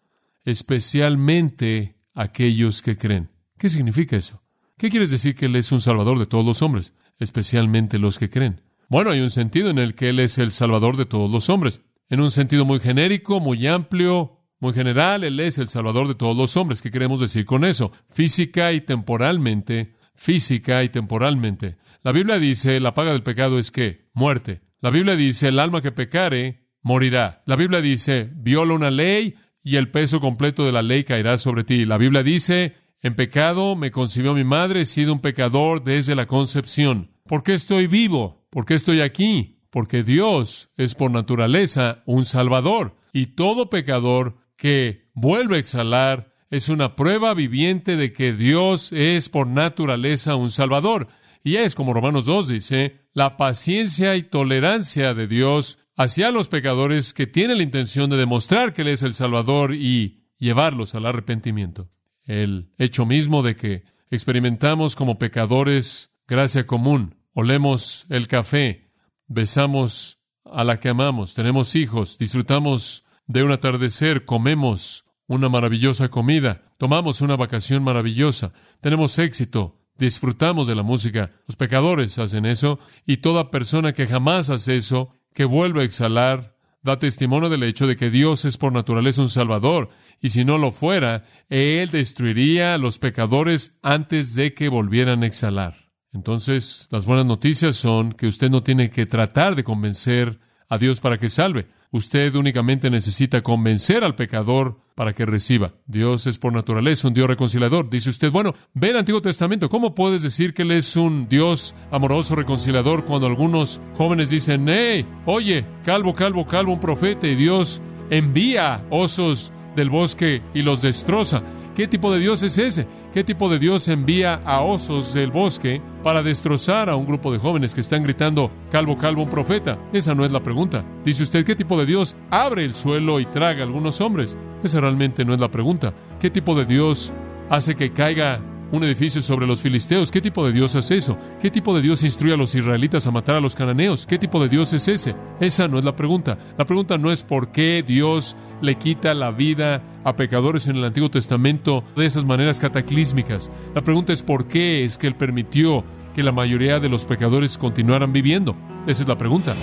especialmente 0.45 1.99
aquellos 2.15 2.81
que 2.81 2.97
creen. 2.97 3.36
¿Qué 3.57 3.69
significa 3.69 4.15
eso? 4.15 4.43
¿Qué 4.77 4.89
quieres 4.89 5.09
decir 5.09 5.35
que 5.35 5.47
Él 5.47 5.55
es 5.55 5.71
un 5.71 5.81
Salvador 5.81 6.19
de 6.19 6.27
todos 6.27 6.45
los 6.45 6.61
hombres, 6.61 6.93
especialmente 7.17 7.97
los 7.97 8.19
que 8.19 8.29
creen? 8.29 8.61
Bueno, 8.89 9.09
hay 9.09 9.21
un 9.21 9.31
sentido 9.31 9.69
en 9.69 9.79
el 9.79 9.95
que 9.95 10.09
Él 10.09 10.19
es 10.19 10.37
el 10.37 10.51
Salvador 10.51 10.97
de 10.97 11.05
todos 11.05 11.31
los 11.31 11.49
hombres. 11.49 11.81
En 12.09 12.21
un 12.21 12.31
sentido 12.31 12.63
muy 12.63 12.79
genérico, 12.79 13.39
muy 13.39 13.65
amplio, 13.65 14.37
muy 14.59 14.73
general, 14.73 15.23
Él 15.23 15.39
es 15.39 15.57
el 15.57 15.67
Salvador 15.67 16.07
de 16.07 16.15
todos 16.15 16.37
los 16.37 16.55
hombres. 16.55 16.81
¿Qué 16.81 16.91
queremos 16.91 17.19
decir 17.19 17.45
con 17.45 17.65
eso? 17.65 17.91
Física 18.11 18.71
y 18.71 18.81
temporalmente, 18.81 19.95
física 20.13 20.83
y 20.83 20.89
temporalmente. 20.89 21.77
La 22.03 22.11
Biblia 22.11 22.37
dice, 22.37 22.79
la 22.79 22.93
paga 22.93 23.11
del 23.11 23.23
pecado 23.23 23.57
es 23.57 23.71
que 23.71 24.07
muerte. 24.13 24.61
La 24.79 24.91
Biblia 24.91 25.15
dice, 25.15 25.47
el 25.47 25.59
alma 25.59 25.81
que 25.81 25.91
pecare 25.91 26.67
morirá. 26.83 27.41
La 27.45 27.55
Biblia 27.55 27.81
dice, 27.81 28.29
viola 28.35 28.75
una 28.75 28.91
ley 28.91 29.35
y 29.63 29.75
el 29.75 29.89
peso 29.89 30.21
completo 30.21 30.65
de 30.65 30.71
la 30.71 30.83
ley 30.83 31.03
caerá 31.03 31.37
sobre 31.39 31.63
ti. 31.63 31.85
La 31.85 31.97
Biblia 31.97 32.23
dice, 32.23 32.75
en 33.07 33.15
pecado 33.15 33.75
me 33.75 33.91
concibió 33.91 34.33
mi 34.33 34.43
madre, 34.43 34.81
he 34.81 34.85
sido 34.85 35.13
un 35.13 35.19
pecador 35.19 35.83
desde 35.83 36.15
la 36.15 36.27
concepción. 36.27 37.11
¿Por 37.25 37.43
qué 37.43 37.55
estoy 37.55 37.87
vivo? 37.87 38.45
¿Por 38.49 38.65
qué 38.65 38.75
estoy 38.75 39.01
aquí? 39.01 39.59
Porque 39.69 40.03
Dios 40.03 40.69
es 40.77 40.95
por 40.95 41.11
naturaleza 41.11 42.03
un 42.05 42.25
salvador 42.25 42.95
y 43.11 43.27
todo 43.27 43.69
pecador 43.69 44.37
que 44.55 45.09
vuelve 45.13 45.55
a 45.55 45.59
exhalar 45.59 46.33
es 46.49 46.69
una 46.69 46.95
prueba 46.95 47.33
viviente 47.33 47.97
de 47.97 48.13
que 48.13 48.33
Dios 48.33 48.93
es 48.93 49.29
por 49.29 49.47
naturaleza 49.47 50.35
un 50.35 50.49
salvador. 50.49 51.07
Y 51.43 51.57
es, 51.57 51.75
como 51.75 51.93
Romanos 51.93 52.25
2 52.25 52.47
dice, 52.47 53.01
la 53.13 53.37
paciencia 53.37 54.15
y 54.15 54.23
tolerancia 54.23 55.13
de 55.13 55.27
Dios 55.27 55.79
hacia 55.95 56.31
los 56.31 56.47
pecadores 56.47 57.13
que 57.13 57.27
tienen 57.27 57.57
la 57.57 57.63
intención 57.63 58.09
de 58.09 58.17
demostrar 58.17 58.73
que 58.73 58.83
Él 58.83 58.89
es 58.89 59.01
el 59.01 59.13
Salvador 59.13 59.73
y 59.73 60.25
llevarlos 60.37 60.93
al 60.95 61.05
arrepentimiento. 61.05 61.89
El 62.27 62.73
hecho 62.77 63.05
mismo 63.05 63.41
de 63.41 63.55
que 63.55 63.85
experimentamos 64.11 64.95
como 64.95 65.17
pecadores 65.17 66.11
gracia 66.27 66.67
común, 66.67 67.15
olemos 67.33 68.05
el 68.09 68.27
café, 68.27 68.91
besamos 69.27 70.19
a 70.43 70.65
la 70.65 70.79
que 70.79 70.89
amamos, 70.89 71.33
tenemos 71.33 71.75
hijos, 71.75 72.17
disfrutamos 72.17 73.05
de 73.27 73.43
un 73.43 73.51
atardecer, 73.51 74.25
comemos 74.25 75.05
una 75.25 75.47
maravillosa 75.47 76.09
comida, 76.09 76.63
tomamos 76.77 77.21
una 77.21 77.37
vacación 77.37 77.83
maravillosa, 77.83 78.51
tenemos 78.81 79.17
éxito, 79.19 79.79
disfrutamos 79.97 80.67
de 80.67 80.75
la 80.75 80.83
música. 80.83 81.31
Los 81.47 81.55
pecadores 81.55 82.19
hacen 82.19 82.45
eso 82.45 82.77
y 83.05 83.17
toda 83.17 83.51
persona 83.51 83.93
que 83.93 84.05
jamás 84.05 84.49
hace 84.49 84.75
eso, 84.75 85.13
que 85.33 85.45
vuelve 85.45 85.81
a 85.81 85.85
exhalar, 85.85 86.56
da 86.81 86.99
testimonio 86.99 87.49
del 87.49 87.63
hecho 87.63 87.87
de 87.87 87.95
que 87.95 88.09
Dios 88.09 88.45
es 88.45 88.57
por 88.57 88.71
naturaleza 88.71 89.21
un 89.21 89.29
Salvador, 89.29 89.89
y 90.21 90.29
si 90.29 90.45
no 90.45 90.57
lo 90.57 90.71
fuera, 90.71 91.25
Él 91.49 91.89
destruiría 91.91 92.73
a 92.73 92.77
los 92.77 92.99
pecadores 92.99 93.77
antes 93.81 94.35
de 94.35 94.53
que 94.53 94.69
volvieran 94.69 95.23
a 95.23 95.27
exhalar. 95.27 95.91
Entonces, 96.13 96.87
las 96.89 97.05
buenas 97.05 97.25
noticias 97.25 97.75
son 97.75 98.13
que 98.13 98.27
usted 98.27 98.49
no 98.49 98.63
tiene 98.63 98.89
que 98.89 99.05
tratar 99.05 99.55
de 99.55 99.63
convencer 99.63 100.39
a 100.69 100.77
Dios 100.77 100.99
para 100.99 101.17
que 101.17 101.29
salve. 101.29 101.67
Usted 101.91 102.35
únicamente 102.35 102.89
necesita 102.89 103.41
convencer 103.41 104.03
al 104.03 104.15
pecador 104.15 104.81
para 104.93 105.13
que 105.13 105.25
reciba. 105.25 105.73
Dios 105.85 106.27
es 106.27 106.37
por 106.37 106.51
naturaleza 106.51 107.07
un 107.07 107.13
Dios 107.13 107.27
reconciliador. 107.27 107.89
Dice 107.89 108.09
usted, 108.09 108.31
bueno, 108.31 108.53
ve 108.73 108.89
el 108.89 108.97
Antiguo 108.97 109.21
Testamento. 109.21 109.69
¿Cómo 109.69 109.95
puedes 109.95 110.21
decir 110.21 110.53
que 110.53 110.63
Él 110.63 110.71
es 110.71 110.97
un 110.97 111.29
Dios 111.29 111.75
amoroso, 111.91 112.35
reconciliador, 112.35 113.05
cuando 113.05 113.27
algunos 113.27 113.79
jóvenes 113.93 114.29
dicen, 114.29 114.67
hey, 114.67 115.05
oye, 115.25 115.65
calvo, 115.85 116.13
calvo, 116.13 116.45
calvo, 116.45 116.73
un 116.73 116.79
profeta, 116.79 117.27
y 117.27 117.35
Dios 117.35 117.81
envía 118.09 118.85
osos 118.89 119.53
del 119.75 119.89
bosque 119.89 120.41
y 120.53 120.63
los 120.63 120.81
destroza? 120.81 121.43
¿Qué 121.77 121.87
tipo 121.87 122.11
de 122.11 122.19
Dios 122.19 122.41
es 122.41 122.57
ese? 122.57 122.87
¿Qué 123.13 123.23
tipo 123.23 123.49
de 123.49 123.59
Dios 123.59 123.87
envía 123.87 124.41
a 124.45 124.61
osos 124.61 125.13
del 125.13 125.29
bosque 125.29 125.79
para 126.01 126.23
destrozar 126.23 126.89
a 126.89 126.95
un 126.95 127.05
grupo 127.05 127.31
de 127.31 127.37
jóvenes 127.37 127.75
que 127.75 127.81
están 127.81 128.01
gritando, 128.01 128.49
calvo, 128.71 128.97
calvo, 128.97 129.21
un 129.21 129.29
profeta? 129.29 129.77
Esa 129.93 130.15
no 130.15 130.25
es 130.25 130.31
la 130.31 130.41
pregunta. 130.41 130.83
Dice 131.05 131.21
usted, 131.21 131.45
¿qué 131.45 131.55
tipo 131.55 131.77
de 131.77 131.85
Dios 131.85 132.15
abre 132.31 132.65
el 132.65 132.73
suelo 132.73 133.19
y 133.19 133.27
traga 133.27 133.59
a 133.59 133.65
algunos 133.65 134.01
hombres? 134.01 134.35
Esa 134.63 134.81
realmente 134.81 135.23
no 135.23 135.35
es 135.35 135.39
la 135.39 135.51
pregunta. 135.51 135.93
¿Qué 136.19 136.31
tipo 136.31 136.55
de 136.55 136.65
Dios 136.65 137.13
hace 137.47 137.75
que 137.75 137.93
caiga 137.93 138.41
un 138.71 138.83
edificio 138.83 139.21
sobre 139.21 139.47
los 139.47 139.61
filisteos. 139.61 140.11
¿Qué 140.11 140.21
tipo 140.21 140.45
de 140.45 140.53
Dios 140.53 140.75
hace 140.75 140.97
eso? 140.97 141.17
¿Qué 141.41 141.49
tipo 141.49 141.75
de 141.75 141.81
Dios 141.81 142.03
instruye 142.03 142.33
a 142.33 142.37
los 142.37 142.55
israelitas 142.55 143.07
a 143.07 143.11
matar 143.11 143.35
a 143.35 143.41
los 143.41 143.55
cananeos? 143.55 144.05
¿Qué 144.05 144.17
tipo 144.17 144.41
de 144.41 144.49
Dios 144.49 144.73
es 144.73 144.87
ese? 144.87 145.15
Esa 145.39 145.67
no 145.67 145.79
es 145.79 145.85
la 145.85 145.95
pregunta. 145.95 146.37
La 146.57 146.65
pregunta 146.65 146.97
no 146.97 147.11
es 147.11 147.23
por 147.23 147.51
qué 147.51 147.83
Dios 147.85 148.35
le 148.61 148.75
quita 148.75 149.13
la 149.13 149.31
vida 149.31 149.83
a 150.03 150.15
pecadores 150.15 150.67
en 150.67 150.77
el 150.77 150.83
Antiguo 150.83 151.09
Testamento 151.09 151.83
de 151.95 152.05
esas 152.05 152.25
maneras 152.25 152.59
cataclísmicas. 152.59 153.51
La 153.75 153.83
pregunta 153.83 154.13
es 154.13 154.23
por 154.23 154.47
qué 154.47 154.83
es 154.83 154.97
que 154.97 155.07
Él 155.07 155.15
permitió 155.15 155.83
que 156.13 156.23
la 156.23 156.31
mayoría 156.31 156.79
de 156.79 156.89
los 156.89 157.05
pecadores 157.05 157.57
continuaran 157.57 158.11
viviendo. 158.11 158.55
Esa 158.87 159.03
es 159.03 159.07
la 159.07 159.17
pregunta. 159.17 159.55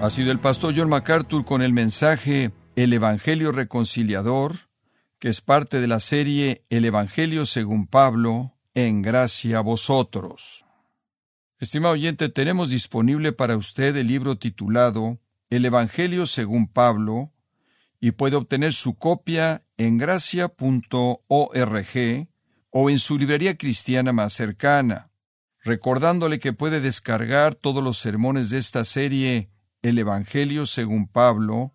Ha 0.00 0.10
sido 0.10 0.30
el 0.30 0.38
pastor 0.38 0.74
John 0.76 0.88
MacArthur 0.88 1.44
con 1.44 1.60
el 1.60 1.72
mensaje 1.72 2.52
El 2.78 2.92
Evangelio 2.92 3.50
Reconciliador, 3.50 4.70
que 5.18 5.28
es 5.28 5.40
parte 5.40 5.80
de 5.80 5.88
la 5.88 5.98
serie 5.98 6.64
El 6.70 6.84
Evangelio 6.84 7.44
según 7.44 7.88
Pablo, 7.88 8.54
en 8.72 9.02
gracia 9.02 9.58
a 9.58 9.62
vosotros. 9.62 10.64
Estimado 11.58 11.94
oyente, 11.94 12.28
tenemos 12.28 12.70
disponible 12.70 13.32
para 13.32 13.56
usted 13.56 13.96
el 13.96 14.06
libro 14.06 14.38
titulado 14.38 15.18
El 15.50 15.64
Evangelio 15.64 16.24
según 16.24 16.68
Pablo, 16.68 17.32
y 17.98 18.12
puede 18.12 18.36
obtener 18.36 18.72
su 18.72 18.94
copia 18.94 19.64
en 19.76 19.98
gracia.org 19.98 21.18
o 22.70 22.90
en 22.90 22.98
su 23.00 23.18
librería 23.18 23.58
cristiana 23.58 24.12
más 24.12 24.34
cercana, 24.34 25.10
recordándole 25.64 26.38
que 26.38 26.52
puede 26.52 26.80
descargar 26.80 27.56
todos 27.56 27.82
los 27.82 27.98
sermones 27.98 28.50
de 28.50 28.58
esta 28.58 28.84
serie 28.84 29.50
El 29.82 29.98
Evangelio 29.98 30.64
según 30.64 31.08
Pablo, 31.08 31.74